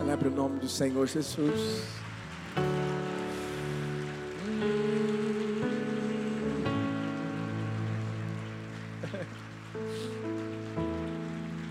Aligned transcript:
Celebre 0.00 0.28
o 0.28 0.30
nome 0.30 0.58
do 0.58 0.66
Senhor 0.66 1.06
Jesus. 1.06 1.82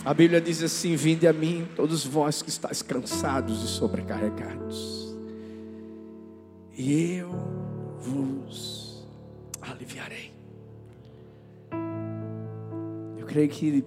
A 0.05 0.13
Bíblia 0.13 0.39
diz 0.39 0.61
assim: 0.61 0.95
Vinde 0.95 1.27
a 1.27 1.33
mim, 1.33 1.67
todos 1.75 2.05
vós 2.05 2.43
que 2.43 2.49
estáis 2.49 2.83
cansados 2.83 3.63
e 3.63 3.67
sobrecarregados, 3.67 5.17
e 6.77 7.15
eu 7.15 7.31
vos 7.99 9.07
aliviarei. 9.59 10.31
Eu 13.17 13.25
creio 13.25 13.49
que 13.49 13.83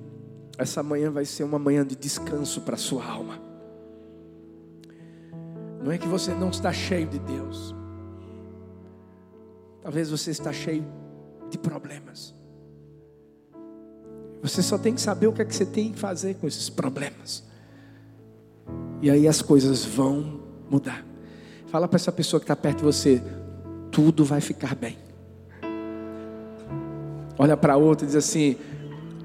essa 0.58 0.82
manhã 0.82 1.12
vai 1.12 1.24
ser 1.24 1.44
uma 1.44 1.60
manhã 1.60 1.86
de 1.86 1.94
descanso 1.94 2.62
para 2.62 2.74
a 2.74 2.78
sua 2.78 3.06
alma. 3.06 3.51
Não 5.82 5.90
é 5.90 5.98
que 5.98 6.06
você 6.06 6.32
não 6.32 6.50
está 6.50 6.72
cheio 6.72 7.06
de 7.06 7.18
Deus. 7.18 7.74
Talvez 9.82 10.10
você 10.10 10.30
está 10.30 10.52
cheio 10.52 10.84
de 11.50 11.58
problemas. 11.58 12.34
Você 14.42 14.62
só 14.62 14.78
tem 14.78 14.94
que 14.94 15.00
saber 15.00 15.26
o 15.26 15.32
que 15.32 15.42
é 15.42 15.44
que 15.44 15.54
você 15.54 15.66
tem 15.66 15.92
que 15.92 15.98
fazer 15.98 16.34
com 16.34 16.46
esses 16.46 16.68
problemas. 16.68 17.44
E 19.00 19.10
aí 19.10 19.26
as 19.26 19.42
coisas 19.42 19.84
vão 19.84 20.40
mudar. 20.70 21.04
Fala 21.66 21.88
para 21.88 21.96
essa 21.96 22.12
pessoa 22.12 22.38
que 22.38 22.44
está 22.44 22.54
perto 22.54 22.78
de 22.78 22.84
você, 22.84 23.22
tudo 23.90 24.24
vai 24.24 24.40
ficar 24.40 24.74
bem. 24.74 24.98
Olha 27.38 27.56
para 27.56 27.76
outra 27.76 28.04
e 28.04 28.08
diz 28.08 28.16
assim: 28.16 28.56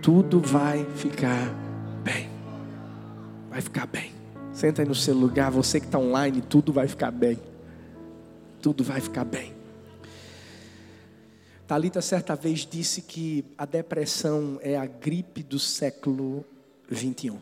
tudo 0.02 0.40
vai 0.40 0.86
ficar 0.96 1.54
bem. 2.04 2.30
Vai 3.50 3.62
ficar 3.62 3.86
bem. 3.86 4.17
Senta 4.58 4.82
aí 4.82 4.88
no 4.88 4.96
seu 4.96 5.14
lugar, 5.14 5.52
você 5.52 5.80
que 5.80 5.86
está 5.86 6.00
online, 6.00 6.42
tudo 6.42 6.74
vai 6.74 6.88
ficar 6.88 7.12
bem. 7.12 7.40
Tudo 8.60 8.84
vai 8.84 9.00
ficar 9.00 9.24
bem. 9.24 9.54
Talita 11.68 12.02
certa 12.02 12.36
vez 12.36 12.66
disse 12.66 13.04
que 13.04 13.46
a 13.56 13.68
depressão 13.68 14.58
é 14.64 14.76
a 14.76 14.88
gripe 14.88 15.44
do 15.44 15.60
século 15.60 16.44
21. 16.90 17.40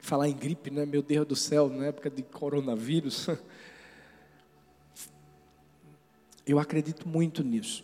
Falar 0.00 0.28
em 0.28 0.36
gripe, 0.36 0.70
né? 0.70 0.84
Meu 0.84 1.00
Deus 1.00 1.26
do 1.26 1.34
céu, 1.34 1.70
na 1.70 1.86
época 1.86 2.10
de 2.10 2.22
coronavírus. 2.22 3.26
Eu 6.46 6.58
acredito 6.58 7.08
muito 7.08 7.42
nisso. 7.42 7.82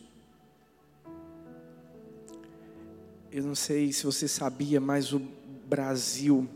Eu 3.32 3.42
não 3.42 3.54
sei 3.54 3.90
se 3.90 4.04
você 4.04 4.28
sabia, 4.28 4.82
mas 4.82 5.14
o 5.14 5.22
Brasil, 5.66 6.46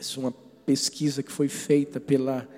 é 0.00 0.20
uma 0.20 0.32
pesquisa 0.64 1.22
que 1.22 1.30
foi 1.30 1.48
feita 1.48 2.00
pela 2.00 2.48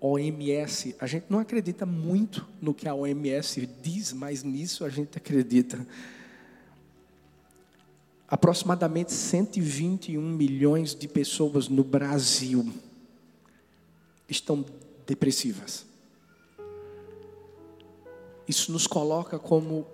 OMS. 0.00 0.96
A 0.98 1.06
gente 1.06 1.26
não 1.28 1.38
acredita 1.38 1.86
muito 1.86 2.48
no 2.60 2.72
que 2.74 2.88
a 2.88 2.94
OMS 2.94 3.68
diz, 3.82 4.12
mas 4.12 4.42
nisso 4.42 4.84
a 4.84 4.88
gente 4.88 5.18
acredita. 5.18 5.86
Aproximadamente 8.26 9.12
121 9.12 10.20
milhões 10.20 10.94
de 10.94 11.06
pessoas 11.06 11.68
no 11.68 11.84
Brasil 11.84 12.72
estão 14.28 14.64
depressivas. 15.06 15.84
Isso 18.48 18.72
nos 18.72 18.86
coloca 18.86 19.38
como 19.38 19.86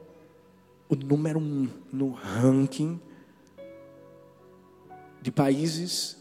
o 0.89 0.95
número 0.95 1.39
um 1.39 1.69
no 1.93 2.11
ranking 2.11 3.01
de 5.21 5.31
países 5.31 6.18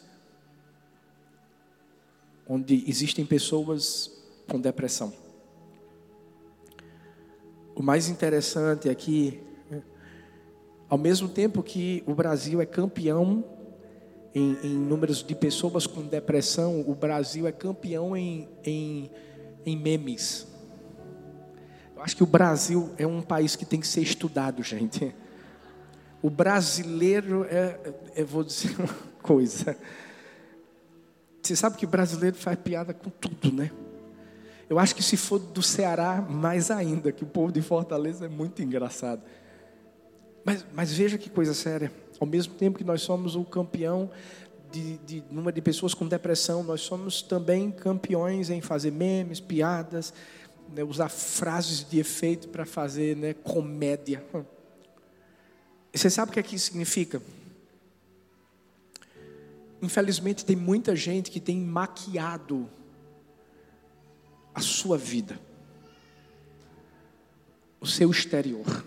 onde 2.48 2.84
existem 2.88 3.26
pessoas 3.26 4.12
com 4.48 4.60
depressão. 4.60 5.14
O 7.76 7.84
mais 7.84 8.10
interessante 8.10 8.90
é 8.90 8.96
ao 10.90 10.98
mesmo 10.98 11.28
tempo 11.28 11.62
que 11.62 12.04
o 12.08 12.16
Brasil 12.16 12.62
é 12.62 12.66
campeão 12.66 13.44
em, 14.34 14.58
em 14.64 14.78
números 14.78 15.24
de 15.24 15.36
pessoas 15.36 15.86
com 15.86 16.02
depressão, 16.02 16.82
o 16.88 16.96
Brasil 16.96 17.48
é 17.48 17.52
campeão 17.52 18.16
em, 18.16 18.48
em, 18.64 19.12
em 19.66 19.76
memes. 19.76 20.48
Eu 21.96 22.04
acho 22.04 22.16
que 22.16 22.24
o 22.24 22.28
Brasil 22.28 22.92
é 22.98 23.08
um 23.08 23.22
país 23.22 23.56
que 23.56 23.66
tem 23.66 23.80
que 23.80 23.88
ser 23.88 24.02
estudado, 24.02 24.62
gente. 24.64 25.14
O 26.22 26.30
brasileiro 26.30 27.46
é, 27.50 27.80
eu 28.16 28.26
vou 28.26 28.44
dizer 28.44 28.76
uma 28.80 28.94
coisa. 29.22 29.76
Você 31.48 31.56
sabe 31.56 31.78
que 31.78 31.86
o 31.86 31.88
brasileiro 31.88 32.36
faz 32.36 32.60
piada 32.60 32.94
com 32.94 33.10
tudo, 33.10 33.54
né? 33.54 33.72
Eu 34.70 34.78
acho 34.78 34.94
que 34.94 35.02
se 35.02 35.16
for 35.16 35.40
do 35.40 35.64
Ceará, 35.64 36.22
mais 36.22 36.70
ainda, 36.70 37.10
que 37.10 37.24
o 37.24 37.28
povo 37.28 37.54
de 37.54 37.62
Fortaleza 37.62 38.26
é 38.26 38.28
muito 38.28 38.62
engraçado. 38.62 39.22
Mas, 40.44 40.66
mas 40.74 40.92
veja 40.92 41.18
que 41.18 41.30
coisa 41.30 41.54
séria. 41.54 41.90
Ao 42.20 42.28
mesmo 42.28 42.54
tempo 42.56 42.78
que 42.78 42.84
nós 42.84 43.02
somos 43.02 43.38
o 43.38 43.46
campeão 43.46 44.12
de, 44.70 44.98
de 44.98 45.24
número 45.32 45.56
de 45.56 45.62
pessoas 45.62 45.94
com 45.94 46.06
depressão, 46.06 46.64
nós 46.64 46.82
somos 46.82 47.22
também 47.22 47.72
campeões 47.72 48.50
em 48.50 48.60
fazer 48.60 48.92
memes, 48.92 49.40
piadas, 49.40 50.14
né, 50.76 50.84
usar 50.84 51.08
frases 51.08 51.90
de 51.90 51.98
efeito 51.98 52.50
para 52.50 52.66
fazer 52.66 53.16
né, 53.16 53.34
comédia. 53.34 54.22
E 55.94 55.98
você 55.98 56.10
sabe 56.10 56.32
o 56.32 56.34
que, 56.34 56.42
é 56.42 56.44
que 56.44 56.58
isso 56.58 56.66
significa? 56.66 57.22
Infelizmente, 59.82 60.46
tem 60.46 60.56
muita 60.56 60.96
gente 60.96 61.30
que 61.30 61.40
tem 61.40 61.60
maquiado 61.60 62.70
a 64.54 64.62
sua 64.62 64.98
vida, 64.98 65.40
o 67.80 67.86
seu 67.86 68.10
exterior. 68.10 68.84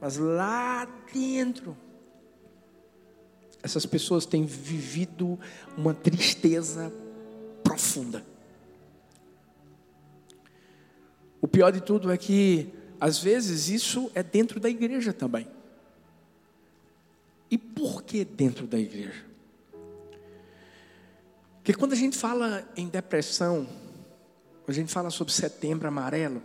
Mas 0.00 0.18
lá 0.18 0.84
dentro, 1.12 1.76
essas 3.62 3.84
pessoas 3.84 4.24
têm 4.24 4.46
vivido 4.46 5.36
uma 5.76 5.92
tristeza 5.92 6.92
profunda. 7.64 8.24
O 11.40 11.48
pior 11.48 11.72
de 11.72 11.80
tudo 11.80 12.12
é 12.12 12.16
que, 12.16 12.72
às 13.00 13.18
vezes, 13.18 13.68
isso 13.68 14.10
é 14.14 14.22
dentro 14.22 14.60
da 14.60 14.70
igreja 14.70 15.12
também. 15.12 15.55
E 17.50 17.56
por 17.56 18.02
que 18.02 18.24
dentro 18.24 18.66
da 18.66 18.78
igreja? 18.78 19.24
Porque 21.56 21.74
quando 21.74 21.92
a 21.92 21.96
gente 21.96 22.16
fala 22.16 22.68
em 22.76 22.88
depressão, 22.88 23.68
a 24.68 24.72
gente 24.72 24.92
fala 24.92 25.10
sobre 25.10 25.32
setembro 25.32 25.88
amarelo, 25.88 26.42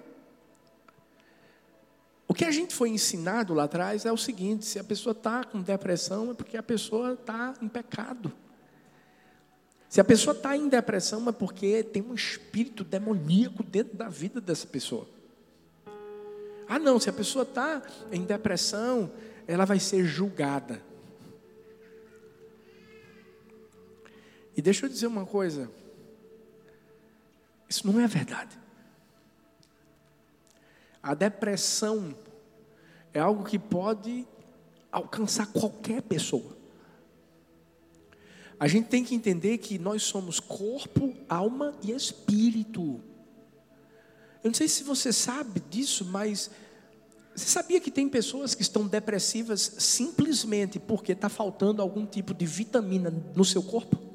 o 2.28 2.34
que 2.34 2.45
a 2.45 2.51
gente 2.51 2.73
foi 2.73 2.90
ensinado 2.90 3.53
lá 3.53 3.66
atrás 3.66 4.06
é 4.06 4.11
o 4.11 4.17
seguinte: 4.17 4.66
se 4.66 4.79
a 4.79 4.84
pessoa 4.84 5.11
está 5.11 5.44
com 5.44 5.61
depressão, 5.61 6.31
é 6.31 6.34
porque 6.34 6.56
a 6.56 6.63
pessoa 6.63 7.13
está 7.13 7.53
em 7.61 7.67
pecado. 7.67 8.31
Se 9.90 10.00
a 10.00 10.03
pessoa 10.06 10.34
está 10.34 10.56
em 10.56 10.69
depressão, 10.69 11.28
é 11.28 11.34
porque 11.34 11.84
tem 11.84 12.01
um 12.01 12.13
espírito 12.13 12.85
demoníaco 12.85 13.61
dentro 13.61 13.97
da 13.97 14.07
vida 14.07 14.40
dessa 14.40 14.66
pessoa. 14.66 15.06
Ah, 16.69 16.79
não, 16.79 16.97
se 16.97 17.09
a 17.09 17.13
pessoa 17.13 17.44
está 17.44 17.81
em 18.13 18.23
depressão, 18.23 19.11
ela 19.45 19.66
vai 19.66 19.81
ser 19.81 20.06
julgada. 20.06 20.81
E 24.56 24.62
deixa 24.62 24.85
eu 24.85 24.89
dizer 24.89 25.07
uma 25.07 25.25
coisa: 25.25 25.69
isso 27.69 27.85
não 27.88 28.00
é 28.00 28.07
verdade. 28.07 28.59
A 31.01 31.13
depressão 31.13 32.16
é 33.13 33.19
algo 33.19 33.44
que 33.44 33.57
pode 33.57 34.28
alcançar 34.91 35.47
qualquer 35.47 36.01
pessoa. 36.01 36.57
A 38.59 38.67
gente 38.67 38.90
tem 38.90 39.03
que 39.03 39.16
entender 39.16 39.58
que 39.58 39.79
nós 39.79 40.03
somos 40.03 40.40
corpo, 40.40 41.16
alma 41.28 41.73
e 41.81 41.91
espírito. 41.91 43.02
Eu 44.43 44.49
não 44.49 44.53
sei 44.53 44.67
se 44.67 44.84
você 44.84 45.11
sabe 45.11 45.59
disso, 45.61 46.05
mas 46.05 46.52
você 47.34 47.47
sabia 47.47 47.79
que 47.79 47.90
tem 47.90 48.08
pessoas 48.09 48.53
que 48.53 48.61
estão 48.61 48.85
depressivas 48.85 49.61
simplesmente 49.79 50.78
porque 50.78 51.14
está 51.14 51.29
faltando 51.29 51.81
algum 51.81 52.05
tipo 52.05 52.34
de 52.34 52.46
vitamina 52.46 53.09
no 53.35 53.46
seu 53.46 53.64
corpo? 53.64 54.10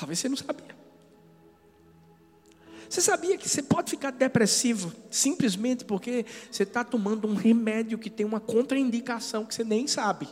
Talvez 0.00 0.18
você 0.18 0.30
não 0.30 0.36
sabia. 0.36 0.74
Você 2.88 3.02
sabia 3.02 3.36
que 3.36 3.46
você 3.46 3.62
pode 3.62 3.90
ficar 3.90 4.10
depressivo 4.10 4.90
simplesmente 5.10 5.84
porque 5.84 6.24
você 6.50 6.62
está 6.62 6.82
tomando 6.82 7.28
um 7.28 7.34
remédio 7.34 7.98
que 7.98 8.08
tem 8.08 8.24
uma 8.24 8.40
contraindicação 8.40 9.44
que 9.44 9.54
você 9.54 9.62
nem 9.62 9.86
sabe? 9.86 10.26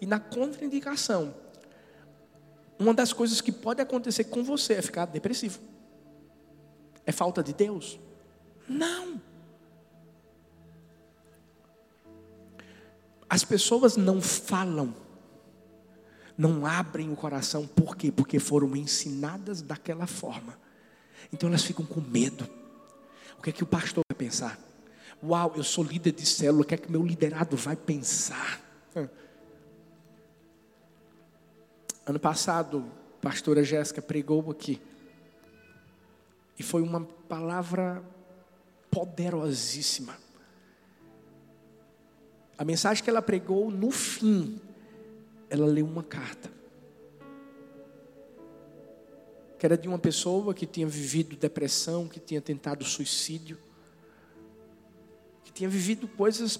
E 0.00 0.06
na 0.06 0.20
contraindicação, 0.20 1.34
uma 2.78 2.94
das 2.94 3.12
coisas 3.12 3.40
que 3.40 3.50
pode 3.50 3.82
acontecer 3.82 4.24
com 4.24 4.44
você 4.44 4.74
é 4.74 4.82
ficar 4.82 5.06
depressivo. 5.06 5.58
É 7.04 7.10
falta 7.10 7.42
de 7.42 7.52
Deus? 7.52 7.98
Não. 8.68 9.20
As 13.28 13.42
pessoas 13.44 13.96
não 13.96 14.22
falam, 14.22 14.94
não 16.42 16.66
abrem 16.66 17.08
o 17.12 17.14
coração, 17.14 17.68
por 17.68 17.96
quê? 17.96 18.10
Porque 18.10 18.40
foram 18.40 18.74
ensinadas 18.74 19.62
daquela 19.62 20.08
forma. 20.08 20.58
Então 21.32 21.48
elas 21.48 21.62
ficam 21.62 21.86
com 21.86 22.00
medo. 22.00 22.48
O 23.38 23.42
que 23.42 23.50
é 23.50 23.52
que 23.52 23.62
o 23.62 23.66
pastor 23.66 24.02
vai 24.10 24.18
pensar? 24.18 24.58
Uau, 25.22 25.52
eu 25.54 25.62
sou 25.62 25.84
líder 25.84 26.10
de 26.10 26.26
célula, 26.26 26.64
o 26.64 26.66
que 26.66 26.74
é 26.74 26.76
que 26.76 26.90
meu 26.90 27.06
liderado 27.06 27.56
vai 27.56 27.76
pensar? 27.76 28.60
Ano 32.04 32.18
passado, 32.18 32.90
a 33.18 33.22
pastora 33.22 33.62
Jéssica 33.62 34.02
pregou 34.02 34.50
aqui. 34.50 34.82
E 36.58 36.62
foi 36.64 36.82
uma 36.82 37.02
palavra 37.28 38.02
poderosíssima. 38.90 40.16
A 42.58 42.64
mensagem 42.64 43.04
que 43.04 43.08
ela 43.08 43.22
pregou, 43.22 43.70
no 43.70 43.92
fim, 43.92 44.60
ela 45.52 45.66
leu 45.66 45.84
uma 45.84 46.02
carta. 46.02 46.50
Que 49.58 49.66
era 49.66 49.76
de 49.76 49.86
uma 49.86 49.98
pessoa 49.98 50.54
que 50.54 50.64
tinha 50.64 50.86
vivido 50.86 51.36
depressão, 51.36 52.08
que 52.08 52.18
tinha 52.18 52.40
tentado 52.40 52.82
suicídio, 52.84 53.58
que 55.44 55.52
tinha 55.52 55.68
vivido 55.68 56.08
coisas 56.08 56.58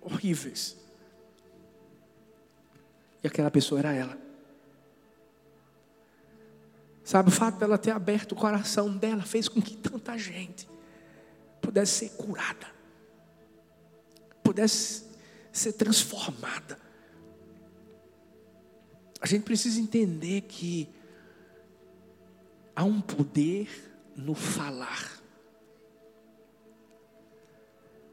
horríveis. 0.00 0.76
E 3.22 3.28
aquela 3.28 3.48
pessoa 3.48 3.78
era 3.78 3.92
ela. 3.92 4.18
Sabe, 7.04 7.28
o 7.28 7.32
fato 7.32 7.60
dela 7.60 7.78
ter 7.78 7.92
aberto 7.92 8.32
o 8.32 8.36
coração 8.36 8.96
dela 8.96 9.22
fez 9.22 9.48
com 9.48 9.62
que 9.62 9.76
tanta 9.76 10.18
gente 10.18 10.68
pudesse 11.60 12.08
ser 12.08 12.16
curada, 12.16 12.66
pudesse 14.42 15.04
ser 15.52 15.74
transformada. 15.74 16.83
A 19.24 19.26
gente 19.26 19.44
precisa 19.44 19.80
entender 19.80 20.42
que 20.42 20.86
há 22.76 22.84
um 22.84 23.00
poder 23.00 23.70
no 24.14 24.34
falar. 24.34 25.18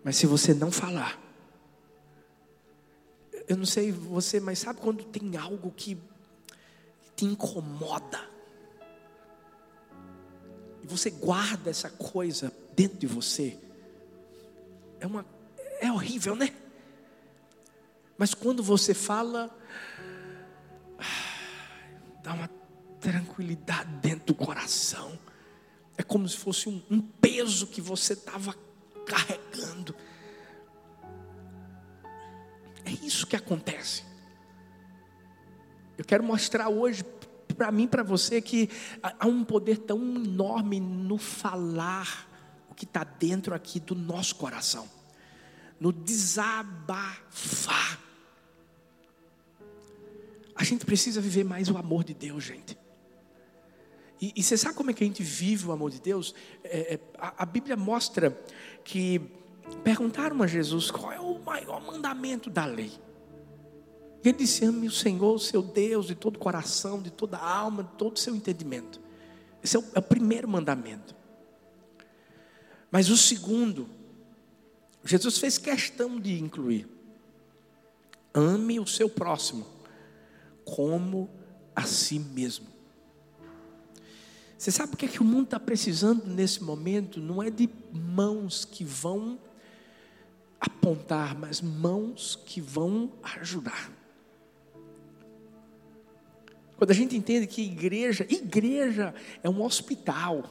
Mas 0.05 0.15
se 0.15 0.25
você 0.25 0.53
não 0.53 0.71
falar, 0.71 1.19
eu 3.45 3.57
não 3.57 3.65
sei 3.65 3.91
você, 3.91 4.39
mas 4.39 4.59
sabe 4.59 4.79
quando 4.79 5.03
tem 5.03 5.35
algo 5.35 5.69
que 5.71 5.97
te 7.13 7.25
incomoda? 7.25 8.31
e 10.81 10.87
você 10.87 11.09
guarda 11.09 11.69
essa 11.69 11.89
coisa 11.89 12.53
dentro 12.73 12.97
de 12.97 13.05
você, 13.05 13.59
é 14.97 15.05
uma 15.05 15.25
é 15.81 15.91
horrível, 15.91 16.37
né? 16.37 16.55
Mas 18.17 18.33
quando 18.33 18.63
você 18.63 18.93
fala, 18.93 19.53
dá 22.23 22.33
uma 22.33 22.49
tranquilidade 22.99 23.89
dentro 24.01 24.27
do 24.27 24.35
coração. 24.35 25.17
É 25.97 26.03
como 26.03 26.27
se 26.27 26.37
fosse 26.37 26.69
um, 26.69 26.81
um 26.89 27.01
peso 27.01 27.67
que 27.67 27.81
você 27.81 28.13
estava 28.13 28.55
carregando. 29.05 29.95
É 32.85 32.91
isso 33.05 33.27
que 33.27 33.35
acontece. 33.35 34.03
Eu 35.97 36.05
quero 36.05 36.23
mostrar 36.23 36.69
hoje 36.69 37.03
para 37.53 37.71
mim, 37.71 37.87
para 37.87 38.01
você, 38.01 38.41
que 38.41 38.69
há 39.03 39.27
um 39.27 39.43
poder 39.43 39.77
tão 39.77 39.99
enorme 39.99 40.79
no 40.79 41.17
falar 41.17 42.27
o 42.69 42.73
que 42.73 42.85
está 42.85 43.03
dentro 43.03 43.53
aqui 43.53 43.79
do 43.79 43.93
nosso 43.93 44.35
coração, 44.35 44.89
no 45.79 45.91
desabafar. 45.91 47.19
A 50.61 50.63
gente 50.63 50.85
precisa 50.85 51.19
viver 51.19 51.43
mais 51.43 51.71
o 51.71 51.77
amor 51.79 52.03
de 52.03 52.13
Deus, 52.13 52.43
gente. 52.43 52.77
E, 54.21 54.31
e 54.35 54.43
você 54.43 54.55
sabe 54.55 54.75
como 54.75 54.91
é 54.91 54.93
que 54.93 55.03
a 55.03 55.07
gente 55.07 55.23
vive 55.23 55.65
o 55.65 55.71
amor 55.71 55.89
de 55.89 55.99
Deus? 55.99 56.35
É, 56.63 56.93
é, 56.93 56.99
a, 57.17 57.41
a 57.41 57.45
Bíblia 57.47 57.75
mostra 57.75 58.39
que 58.83 59.19
perguntaram 59.83 60.39
a 60.43 60.45
Jesus 60.45 60.91
qual 60.91 61.11
é 61.11 61.19
o 61.19 61.39
maior 61.39 61.81
mandamento 61.81 62.47
da 62.47 62.63
lei. 62.63 62.91
E 64.23 64.29
ele 64.29 64.37
disse: 64.37 64.63
ame 64.63 64.85
o 64.85 64.91
Senhor, 64.91 65.33
o 65.33 65.39
seu 65.39 65.63
Deus, 65.63 66.05
de 66.05 66.13
todo 66.13 66.35
o 66.35 66.39
coração, 66.39 67.01
de 67.01 67.09
toda 67.09 67.37
a 67.37 67.57
alma, 67.57 67.83
de 67.83 67.93
todo 67.93 68.15
o 68.15 68.19
seu 68.19 68.35
entendimento. 68.35 69.01
Esse 69.63 69.75
é 69.75 69.79
o, 69.79 69.85
é 69.95 69.97
o 69.99 70.03
primeiro 70.03 70.47
mandamento. 70.47 71.15
Mas 72.91 73.09
o 73.09 73.17
segundo, 73.17 73.89
Jesus 75.03 75.39
fez 75.39 75.57
questão 75.57 76.19
de 76.19 76.39
incluir: 76.39 76.87
ame 78.31 78.79
o 78.79 78.85
seu 78.85 79.09
próximo 79.09 79.80
como 80.65 81.29
a 81.75 81.83
si 81.83 82.19
mesmo. 82.19 82.67
Você 84.57 84.71
sabe 84.71 84.93
o 84.93 84.97
que, 84.97 85.05
é 85.05 85.09
que 85.09 85.21
o 85.21 85.25
mundo 85.25 85.45
está 85.45 85.59
precisando 85.59 86.27
nesse 86.27 86.63
momento? 86.63 87.19
Não 87.19 87.41
é 87.41 87.49
de 87.49 87.67
mãos 87.91 88.63
que 88.63 88.83
vão 88.83 89.39
apontar, 90.59 91.35
mas 91.35 91.61
mãos 91.61 92.39
que 92.45 92.61
vão 92.61 93.11
ajudar. 93.23 93.91
Quando 96.77 96.91
a 96.91 96.93
gente 96.93 97.15
entende 97.15 97.47
que 97.47 97.63
igreja, 97.63 98.25
igreja 98.29 99.15
é 99.41 99.49
um 99.49 99.63
hospital. 99.63 100.43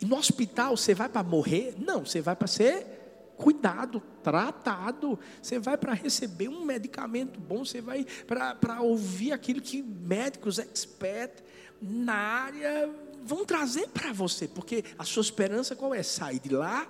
E 0.00 0.04
no 0.04 0.16
hospital 0.16 0.76
você 0.76 0.94
vai 0.94 1.08
para 1.08 1.22
morrer? 1.22 1.74
Não, 1.78 2.04
você 2.04 2.20
vai 2.20 2.36
para 2.36 2.46
ser 2.46 3.05
cuidado, 3.36 4.02
tratado. 4.22 5.18
Você 5.40 5.58
vai 5.58 5.76
para 5.76 5.92
receber 5.92 6.48
um 6.48 6.64
medicamento 6.64 7.38
bom, 7.38 7.64
você 7.64 7.80
vai 7.80 8.06
para 8.26 8.80
ouvir 8.80 9.32
aquilo 9.32 9.60
que 9.60 9.82
médicos 9.82 10.58
experts 10.58 11.44
na 11.80 12.14
área 12.14 12.90
vão 13.22 13.44
trazer 13.44 13.88
para 13.88 14.12
você, 14.12 14.48
porque 14.48 14.84
a 14.98 15.04
sua 15.04 15.20
esperança 15.20 15.76
qual 15.76 15.94
é? 15.94 16.02
Sair 16.02 16.38
de 16.38 16.50
lá 16.50 16.88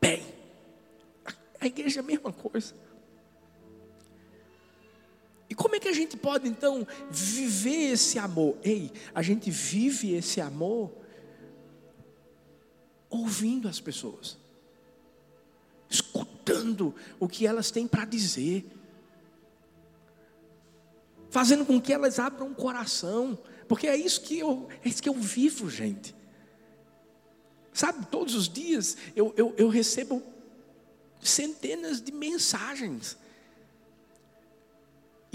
bem. 0.00 0.22
A 1.60 1.66
igreja 1.66 2.00
é 2.00 2.02
a 2.02 2.06
mesma 2.06 2.32
coisa. 2.32 2.74
E 5.48 5.54
como 5.54 5.76
é 5.76 5.80
que 5.80 5.88
a 5.88 5.92
gente 5.92 6.16
pode 6.16 6.48
então 6.48 6.86
viver 7.10 7.92
esse 7.92 8.18
amor? 8.18 8.56
Ei, 8.64 8.90
a 9.14 9.22
gente 9.22 9.50
vive 9.50 10.12
esse 10.14 10.40
amor 10.40 10.92
ouvindo 13.08 13.68
as 13.68 13.80
pessoas, 13.80 14.36
escutando 15.88 16.94
o 17.18 17.28
que 17.28 17.46
elas 17.46 17.70
têm 17.70 17.86
para 17.86 18.04
dizer, 18.04 18.66
fazendo 21.30 21.64
com 21.64 21.80
que 21.80 21.92
elas 21.92 22.18
abram 22.18 22.50
o 22.50 22.54
coração, 22.54 23.38
porque 23.68 23.86
é 23.86 23.96
isso 23.96 24.20
que 24.22 24.38
eu, 24.38 24.68
é 24.84 24.88
isso 24.88 25.02
que 25.02 25.08
eu 25.08 25.14
vivo, 25.14 25.68
gente. 25.68 26.14
Sabe, 27.72 28.06
todos 28.06 28.34
os 28.34 28.48
dias 28.48 28.96
eu, 29.14 29.34
eu, 29.36 29.54
eu 29.58 29.68
recebo 29.68 30.22
centenas 31.20 32.00
de 32.00 32.12
mensagens 32.12 33.18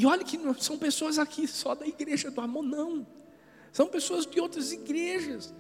e 0.02 0.06
olha 0.08 0.24
que 0.24 0.36
não 0.36 0.56
são 0.56 0.80
pessoas 0.80 1.20
aqui 1.20 1.48
só 1.48 1.76
da 1.76 1.86
igreja 1.86 2.32
do 2.32 2.42
amor, 2.42 2.64
não. 2.64 3.06
São 3.72 3.88
pessoas 3.88 4.26
de 4.26 4.40
outras 4.40 4.72
igrejas. 4.72 5.54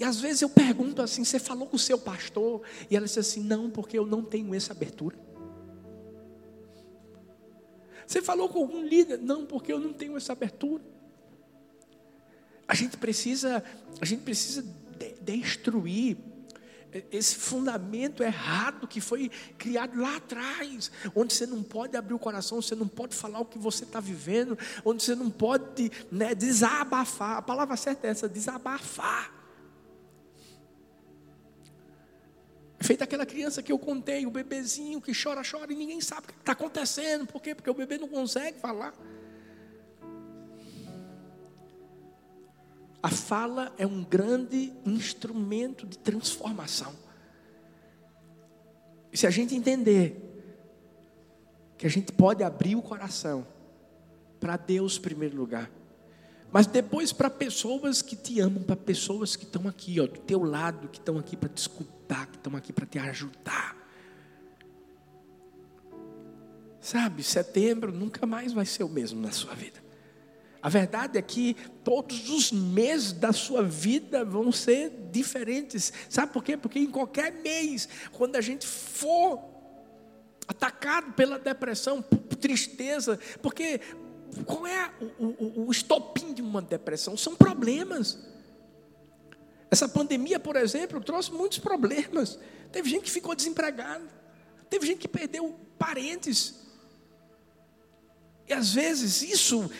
E 0.00 0.04
às 0.04 0.18
vezes 0.18 0.40
eu 0.40 0.48
pergunto 0.48 1.02
assim: 1.02 1.22
você 1.22 1.38
falou 1.38 1.68
com 1.68 1.76
o 1.76 1.78
seu 1.78 1.98
pastor? 1.98 2.62
E 2.90 2.96
ela 2.96 3.04
diz 3.04 3.18
assim: 3.18 3.42
não, 3.42 3.70
porque 3.70 3.98
eu 3.98 4.06
não 4.06 4.22
tenho 4.22 4.54
essa 4.54 4.72
abertura. 4.72 5.18
Você 8.06 8.22
falou 8.22 8.48
com 8.48 8.60
algum 8.60 8.82
líder? 8.82 9.18
Não, 9.18 9.44
porque 9.44 9.70
eu 9.70 9.78
não 9.78 9.92
tenho 9.92 10.16
essa 10.16 10.32
abertura. 10.32 10.82
A 12.66 12.74
gente 12.74 12.96
precisa, 12.96 13.62
a 14.00 14.04
gente 14.06 14.22
precisa 14.22 14.64
destruir 15.20 16.16
esse 17.12 17.36
fundamento 17.36 18.22
errado 18.22 18.88
que 18.88 19.00
foi 19.00 19.30
criado 19.58 20.00
lá 20.00 20.16
atrás, 20.16 20.90
onde 21.14 21.34
você 21.34 21.46
não 21.46 21.62
pode 21.62 21.96
abrir 21.96 22.14
o 22.14 22.18
coração, 22.18 22.60
você 22.60 22.74
não 22.74 22.88
pode 22.88 23.14
falar 23.14 23.40
o 23.40 23.44
que 23.44 23.58
você 23.58 23.84
está 23.84 24.00
vivendo, 24.00 24.58
onde 24.82 25.02
você 25.02 25.14
não 25.14 25.30
pode 25.30 25.92
né, 26.10 26.34
desabafar. 26.34 27.36
A 27.36 27.42
palavra 27.42 27.76
certa 27.76 28.06
é 28.06 28.10
essa: 28.10 28.26
desabafar. 28.26 29.39
Feita 32.90 33.04
aquela 33.04 33.24
criança 33.24 33.62
que 33.62 33.70
eu 33.70 33.78
contei, 33.78 34.26
o 34.26 34.32
bebezinho 34.32 35.00
que 35.00 35.12
chora, 35.14 35.42
chora 35.48 35.72
e 35.72 35.76
ninguém 35.76 36.00
sabe 36.00 36.22
o 36.22 36.32
que 36.32 36.40
está 36.40 36.50
acontecendo. 36.50 37.24
Por 37.24 37.40
quê? 37.40 37.54
Porque 37.54 37.70
o 37.70 37.74
bebê 37.74 37.98
não 37.98 38.08
consegue 38.08 38.58
falar. 38.58 38.92
A 43.00 43.08
fala 43.08 43.72
é 43.78 43.86
um 43.86 44.02
grande 44.02 44.72
instrumento 44.84 45.86
de 45.86 45.98
transformação. 45.98 46.92
E 49.12 49.16
se 49.16 49.24
a 49.24 49.30
gente 49.30 49.54
entender 49.54 50.20
que 51.78 51.86
a 51.86 51.90
gente 51.90 52.10
pode 52.12 52.42
abrir 52.42 52.74
o 52.74 52.82
coração 52.82 53.46
para 54.40 54.56
Deus 54.56 54.98
em 54.98 55.00
primeiro 55.00 55.36
lugar, 55.36 55.70
mas 56.52 56.66
depois 56.66 57.12
para 57.12 57.30
pessoas 57.30 58.02
que 58.02 58.16
te 58.16 58.40
amam, 58.40 58.62
para 58.62 58.76
pessoas 58.76 59.36
que 59.36 59.44
estão 59.44 59.68
aqui, 59.68 60.00
ó, 60.00 60.06
do 60.06 60.18
teu 60.20 60.42
lado, 60.42 60.88
que 60.88 60.98
estão 60.98 61.18
aqui 61.18 61.36
para 61.36 61.48
te 61.48 61.58
escutar, 61.58 62.26
que 62.26 62.36
estão 62.36 62.56
aqui 62.56 62.72
para 62.72 62.86
te 62.86 62.98
ajudar. 62.98 63.76
Sabe, 66.80 67.22
setembro 67.22 67.92
nunca 67.92 68.26
mais 68.26 68.52
vai 68.52 68.64
ser 68.64 68.84
o 68.84 68.88
mesmo 68.88 69.20
na 69.20 69.30
sua 69.30 69.54
vida. 69.54 69.80
A 70.62 70.68
verdade 70.68 71.18
é 71.18 71.22
que 71.22 71.54
todos 71.84 72.28
os 72.28 72.52
meses 72.52 73.12
da 73.12 73.32
sua 73.32 73.62
vida 73.62 74.24
vão 74.24 74.52
ser 74.52 74.90
diferentes. 75.10 75.92
Sabe 76.08 76.32
por 76.32 76.44
quê? 76.44 76.56
Porque 76.56 76.78
em 76.78 76.90
qualquer 76.90 77.32
mês, 77.32 77.88
quando 78.12 78.36
a 78.36 78.40
gente 78.40 78.66
for 78.66 79.40
atacado 80.46 81.12
pela 81.12 81.38
depressão, 81.38 82.02
por 82.02 82.36
tristeza, 82.36 83.18
porque 83.40 83.80
qual 84.46 84.66
é 84.66 84.90
o, 85.18 85.24
o, 85.24 85.66
o 85.66 85.70
estopim 85.70 86.32
de 86.32 86.42
uma 86.42 86.62
depressão? 86.62 87.16
São 87.16 87.34
problemas. 87.34 88.18
Essa 89.70 89.88
pandemia, 89.88 90.40
por 90.40 90.56
exemplo, 90.56 91.00
trouxe 91.00 91.32
muitos 91.32 91.58
problemas. 91.58 92.38
Teve 92.72 92.88
gente 92.88 93.04
que 93.04 93.10
ficou 93.10 93.34
desempregada, 93.34 94.04
teve 94.68 94.86
gente 94.86 94.98
que 94.98 95.08
perdeu 95.08 95.58
parentes. 95.78 96.54
E 98.48 98.52
às 98.52 98.72
vezes 98.72 99.22
isso 99.22 99.70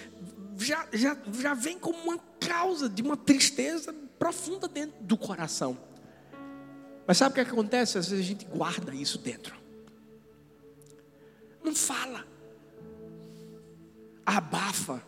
já, 0.58 0.86
já, 0.92 1.16
já 1.32 1.54
vem 1.54 1.78
como 1.78 1.98
uma 1.98 2.18
causa 2.38 2.88
de 2.88 3.02
uma 3.02 3.16
tristeza 3.16 3.92
profunda 4.18 4.68
dentro 4.68 5.02
do 5.02 5.16
coração. 5.16 5.78
Mas 7.06 7.16
sabe 7.16 7.32
o 7.32 7.34
que 7.34 7.50
acontece? 7.50 7.98
Às 7.98 8.08
vezes 8.08 8.24
a 8.24 8.28
gente 8.28 8.44
guarda 8.44 8.94
isso 8.94 9.18
dentro. 9.18 9.56
Não 11.64 11.74
fala. 11.74 12.29
Abafa. 14.36 15.02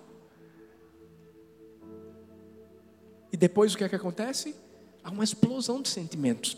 E 3.33 3.37
depois 3.37 3.75
o 3.75 3.79
que 3.79 3.85
é 3.85 3.88
que 3.88 3.97
acontece? 3.97 4.55
Há 5.02 5.11
uma 5.11 5.25
explosão 5.25 5.81
de 5.81 5.88
sentimentos. 5.88 6.57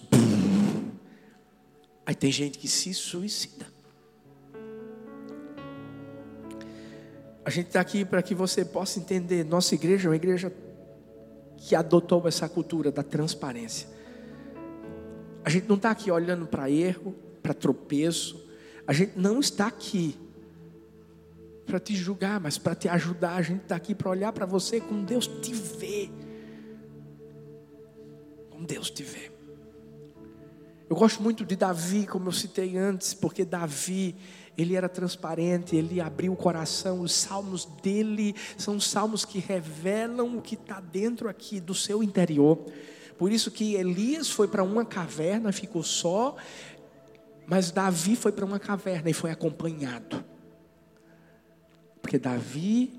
Aí 2.06 2.14
tem 2.14 2.32
gente 2.32 2.58
que 2.58 2.68
se 2.68 2.92
suicida. 2.92 3.66
A 7.44 7.50
gente 7.50 7.66
está 7.66 7.80
aqui 7.80 8.04
para 8.04 8.22
que 8.22 8.34
você 8.34 8.64
possa 8.64 8.98
entender. 8.98 9.44
Nossa 9.44 9.74
igreja 9.74 10.08
é 10.08 10.10
uma 10.10 10.16
igreja 10.16 10.52
que 11.58 11.74
adotou 11.74 12.26
essa 12.26 12.48
cultura 12.48 12.90
da 12.90 13.02
transparência. 13.02 13.88
A 15.44 15.50
gente 15.50 15.68
não 15.68 15.76
está 15.76 15.90
aqui 15.90 16.10
olhando 16.10 16.46
para 16.46 16.70
erro, 16.70 17.14
para 17.42 17.52
tropeço. 17.52 18.48
A 18.86 18.92
gente 18.92 19.18
não 19.18 19.40
está 19.40 19.66
aqui 19.66 20.18
para 21.64 21.80
te 21.80 21.94
julgar, 21.94 22.40
mas 22.40 22.58
para 22.58 22.74
te 22.74 22.88
ajudar. 22.88 23.36
A 23.36 23.42
gente 23.42 23.62
está 23.62 23.76
aqui 23.76 23.94
para 23.94 24.10
olhar 24.10 24.32
para 24.32 24.46
você 24.46 24.80
como 24.80 25.04
Deus 25.04 25.26
te 25.26 25.52
vê. 25.52 26.10
Como 28.50 28.66
Deus 28.66 28.90
te 28.90 29.02
vê. 29.02 29.32
Eu 30.88 30.96
gosto 30.96 31.22
muito 31.22 31.44
de 31.44 31.56
Davi, 31.56 32.06
como 32.06 32.28
eu 32.28 32.32
citei 32.32 32.76
antes, 32.76 33.14
porque 33.14 33.44
Davi 33.44 34.14
ele 34.56 34.76
era 34.76 34.88
transparente, 34.88 35.74
ele 35.74 36.00
abriu 36.00 36.32
o 36.32 36.36
coração. 36.36 37.00
Os 37.00 37.12
salmos 37.12 37.64
dele 37.82 38.34
são 38.56 38.78
salmos 38.78 39.24
que 39.24 39.38
revelam 39.38 40.36
o 40.36 40.42
que 40.42 40.54
está 40.54 40.80
dentro 40.80 41.28
aqui 41.28 41.58
do 41.60 41.74
seu 41.74 42.02
interior. 42.02 42.64
Por 43.18 43.32
isso 43.32 43.50
que 43.50 43.74
Elias 43.74 44.28
foi 44.28 44.46
para 44.46 44.62
uma 44.62 44.84
caverna, 44.84 45.52
ficou 45.52 45.82
só, 45.82 46.36
mas 47.46 47.70
Davi 47.70 48.16
foi 48.16 48.32
para 48.32 48.44
uma 48.44 48.58
caverna 48.58 49.10
e 49.10 49.14
foi 49.14 49.30
acompanhado. 49.30 50.24
Porque 52.14 52.28
Davi 52.28 52.92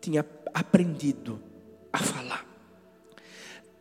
tinha 0.00 0.24
aprendido 0.54 1.42
a 1.92 1.98
falar. 1.98 2.46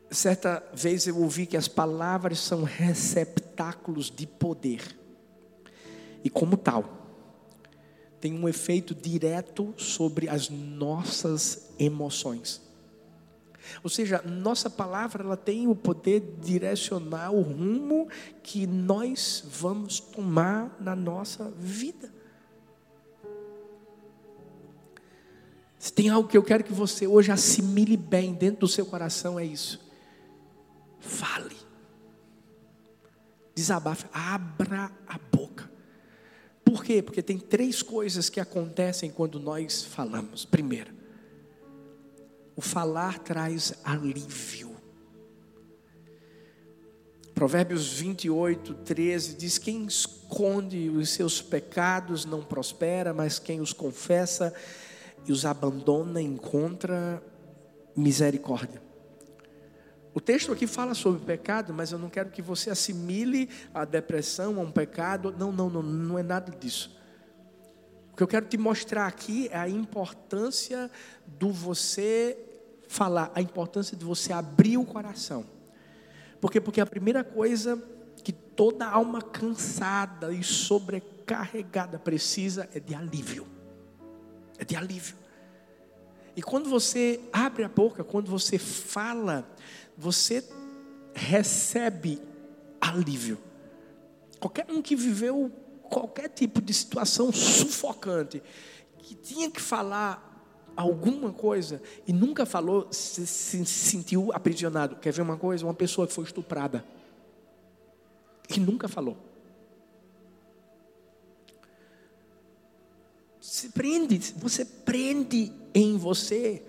Certa 0.10 0.64
vez 0.74 1.06
eu 1.06 1.20
ouvi 1.20 1.46
que 1.46 1.56
as 1.56 1.68
palavras 1.68 2.40
são 2.40 2.64
receptáculos 2.64 4.10
de 4.10 4.26
poder 4.26 4.82
e, 6.24 6.32
como 6.32 6.58
tal, 6.58 6.84
tem 8.20 8.34
um 8.34 8.50
efeito 8.50 8.96
direto 8.96 9.72
sobre 9.78 10.28
as 10.28 10.50
nossas 10.50 11.70
emoções. 11.78 12.60
Ou 13.84 13.90
seja, 13.92 14.20
nossa 14.24 14.68
palavra 14.68 15.24
ela 15.24 15.38
tem 15.38 15.68
o 15.68 15.76
poder 15.76 16.22
de 16.22 16.54
direcionar 16.54 17.32
o 17.32 17.42
rumo 17.42 18.10
que 18.42 18.66
nós 18.66 19.44
vamos 19.48 20.00
tomar 20.00 20.76
na 20.80 20.96
nossa 20.96 21.52
vida. 21.52 22.15
Se 25.86 25.94
tem 25.94 26.10
algo 26.10 26.28
que 26.28 26.36
eu 26.36 26.42
quero 26.42 26.64
que 26.64 26.74
você 26.74 27.06
hoje 27.06 27.32
assimile 27.32 27.96
bem 27.96 28.34
dentro 28.34 28.62
do 28.62 28.68
seu 28.68 28.88
coração, 28.88 29.40
é 29.40 29.46
isso. 29.46 29.80
Fale. 31.00 31.56
Desabafe, 33.54 34.08
abra 34.12 34.92
a 35.08 35.20
boca. 35.20 35.70
Por 36.64 36.84
quê? 36.84 37.04
Porque 37.04 37.22
tem 37.22 37.38
três 37.38 37.84
coisas 37.84 38.32
que 38.32 38.40
acontecem 38.40 39.12
quando 39.12 39.40
nós 39.40 39.84
falamos. 39.84 40.44
Primeiro, 40.44 40.92
o 42.56 42.62
falar 42.62 43.20
traz 43.20 43.76
alívio. 43.84 44.76
Provérbios 47.36 47.94
28, 47.94 48.74
13 48.74 49.36
diz: 49.36 49.60
Quem 49.60 49.86
esconde 49.86 50.90
os 50.90 51.12
seus 51.12 51.44
pecados 51.44 52.26
não 52.26 52.42
prospera, 52.42 53.14
mas 53.14 53.38
quem 53.38 53.62
os 53.62 53.72
confessa 53.72 54.52
e 55.26 55.32
os 55.32 55.46
abandona 55.46 56.22
encontra 56.22 57.22
misericórdia. 57.96 58.82
O 60.14 60.22
texto 60.22 60.52
aqui 60.52 60.66
fala 60.66 60.94
sobre 60.94 61.20
pecado, 61.26 61.74
mas 61.74 61.92
eu 61.92 62.00
não 62.00 62.10
quero 62.10 62.30
que 62.30 62.42
você 62.42 62.70
assimile 62.70 63.50
a 63.74 63.84
depressão 63.84 64.58
a 64.58 64.62
um 64.62 64.72
pecado. 64.72 65.36
Não, 65.38 65.52
não, 65.52 65.70
não, 65.70 65.84
não 65.84 66.18
é 66.18 66.24
nada 66.24 66.56
disso. 66.58 66.98
O 68.14 68.16
que 68.16 68.24
eu 68.24 68.28
quero 68.28 68.46
te 68.46 68.58
mostrar 68.58 69.08
aqui 69.08 69.50
é 69.52 69.58
a 69.58 69.68
importância 69.68 70.90
do 71.28 71.52
você 71.52 72.38
falar, 72.88 73.30
a 73.36 73.42
importância 73.42 73.98
de 73.98 74.06
você 74.06 74.32
abrir 74.32 74.78
o 74.78 74.86
coração. 74.86 75.46
Por 76.40 76.50
quê? 76.50 76.62
Porque 76.62 76.80
a 76.80 76.86
primeira 76.86 77.22
coisa 77.22 77.82
que 78.24 78.32
toda 78.32 78.88
alma 78.88 79.22
cansada 79.22 80.32
e 80.32 80.44
sobrecarregada 80.44 82.00
precisa 82.00 82.70
é 82.74 82.80
de 82.80 82.96
alívio. 82.96 83.55
É 84.58 84.66
de 84.66 84.76
alívio. 84.76 85.16
E 86.36 86.42
quando 86.42 86.70
você 86.70 87.20
abre 87.32 87.64
a 87.64 87.70
boca, 87.70 88.04
quando 88.04 88.30
você 88.30 88.58
fala, 88.58 89.48
você 89.98 90.44
recebe 91.14 92.22
alívio. 92.80 93.38
Qualquer 94.40 94.66
um 94.70 94.82
que 94.82 94.96
viveu 94.96 95.52
qualquer 95.90 96.30
tipo 96.30 96.62
de 96.62 96.74
situação 96.74 97.32
sufocante, 97.32 98.42
que 98.98 99.16
tinha 99.16 99.50
que 99.50 99.62
falar 99.62 100.34
alguma 100.76 101.32
coisa 101.32 101.82
e 102.06 102.12
nunca 102.12 102.46
falou, 102.46 102.88
se, 102.92 103.26
se 103.26 103.66
sentiu 103.66 104.32
aprisionado. 104.34 104.98
Quer 104.98 105.14
ver 105.14 105.22
uma 105.22 105.38
coisa? 105.38 105.66
Uma 105.66 105.74
pessoa 105.74 106.06
que 106.06 106.14
foi 106.14 106.26
estuprada 106.26 106.84
e 108.50 108.60
nunca 108.60 108.88
falou. 108.88 109.18
Se 113.46 113.70
prende, 113.70 114.34
você 114.36 114.66
prende 114.66 115.54
em 115.72 116.00
você 116.00 116.64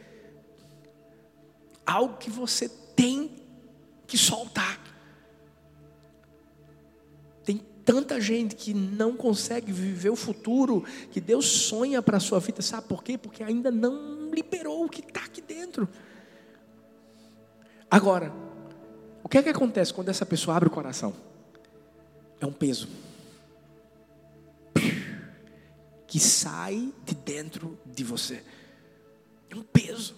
algo 1.86 2.18
que 2.18 2.28
você 2.28 2.68
tem 2.94 3.30
que 4.06 4.18
soltar. 4.18 4.78
Tem 7.42 7.62
tanta 7.82 8.20
gente 8.20 8.54
que 8.54 8.74
não 8.74 9.16
consegue 9.16 9.72
viver 9.72 10.10
o 10.10 10.16
futuro 10.16 10.84
que 11.10 11.18
Deus 11.18 11.46
sonha 11.46 12.02
para 12.02 12.18
a 12.18 12.20
sua 12.20 12.40
vida, 12.40 12.60
sabe 12.60 12.86
por 12.86 13.02
quê? 13.02 13.16
Porque 13.16 13.42
ainda 13.42 13.70
não 13.70 14.28
liberou 14.30 14.84
o 14.84 14.88
que 14.88 15.00
está 15.00 15.24
aqui 15.24 15.40
dentro. 15.40 15.88
Agora, 17.90 18.30
o 19.24 19.30
que 19.30 19.38
é 19.38 19.42
que 19.42 19.48
acontece 19.48 19.94
quando 19.94 20.10
essa 20.10 20.26
pessoa 20.26 20.54
abre 20.54 20.68
o 20.68 20.72
coração? 20.72 21.14
É 22.38 22.44
um 22.44 22.52
peso 22.52 22.86
que 26.06 26.20
sai 26.20 26.92
de 27.04 27.14
dentro 27.14 27.78
de 27.84 28.04
você. 28.04 28.42
É 29.50 29.56
um 29.56 29.62
peso. 29.62 30.14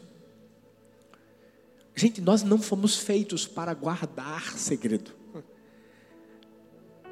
Gente, 1.95 2.21
nós 2.21 2.43
não 2.43 2.61
fomos 2.61 2.97
feitos 2.97 3.47
para 3.47 3.75
guardar 3.75 4.57
segredo. 4.57 5.17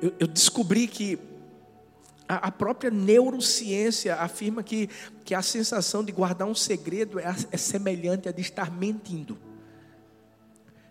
Eu, 0.00 0.14
eu 0.20 0.26
descobri 0.26 0.86
que 0.86 1.18
a, 2.28 2.48
a, 2.48 2.52
própria 2.52 2.90
neurociência 2.90 4.14
afirma 4.16 4.62
que, 4.62 4.88
que 5.24 5.34
a 5.34 5.42
sensação 5.42 6.04
de 6.04 6.12
guardar 6.12 6.46
um 6.46 6.54
segredo 6.54 7.18
é, 7.18 7.34
é 7.50 7.56
semelhante 7.56 8.28
a 8.28 8.32
de 8.32 8.42
estar 8.42 8.70
mentindo. 8.70 9.38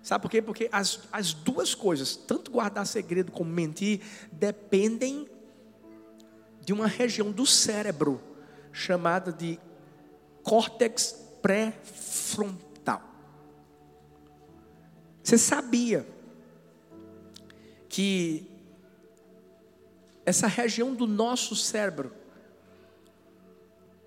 Sabe 0.02 0.22
por 0.22 0.30
quê? 0.30 0.42
Porque 0.42 0.70
as, 0.72 1.02
as 1.12 1.34
duas 1.34 1.74
coisas, 1.74 2.16
tanto 2.16 2.52
guardar 2.52 2.86
segredo 2.86 3.32
como 3.32 3.50
mentir, 3.50 4.02
dependem 4.32 5.28
de 6.66 6.74
uma 6.74 6.88
região 6.88 7.32
do 7.32 7.46
cérebro 7.46 8.20
chamada 8.74 9.32
de 9.32 9.60
córtex 10.42 11.14
pré-frontal. 11.42 13.02
Você 15.24 15.38
sabia 15.38 16.06
que 17.88 18.48
essa 20.26 20.48
região 20.48 20.94
do 20.94 21.06
nosso 21.06 21.56
cérebro 21.56 22.12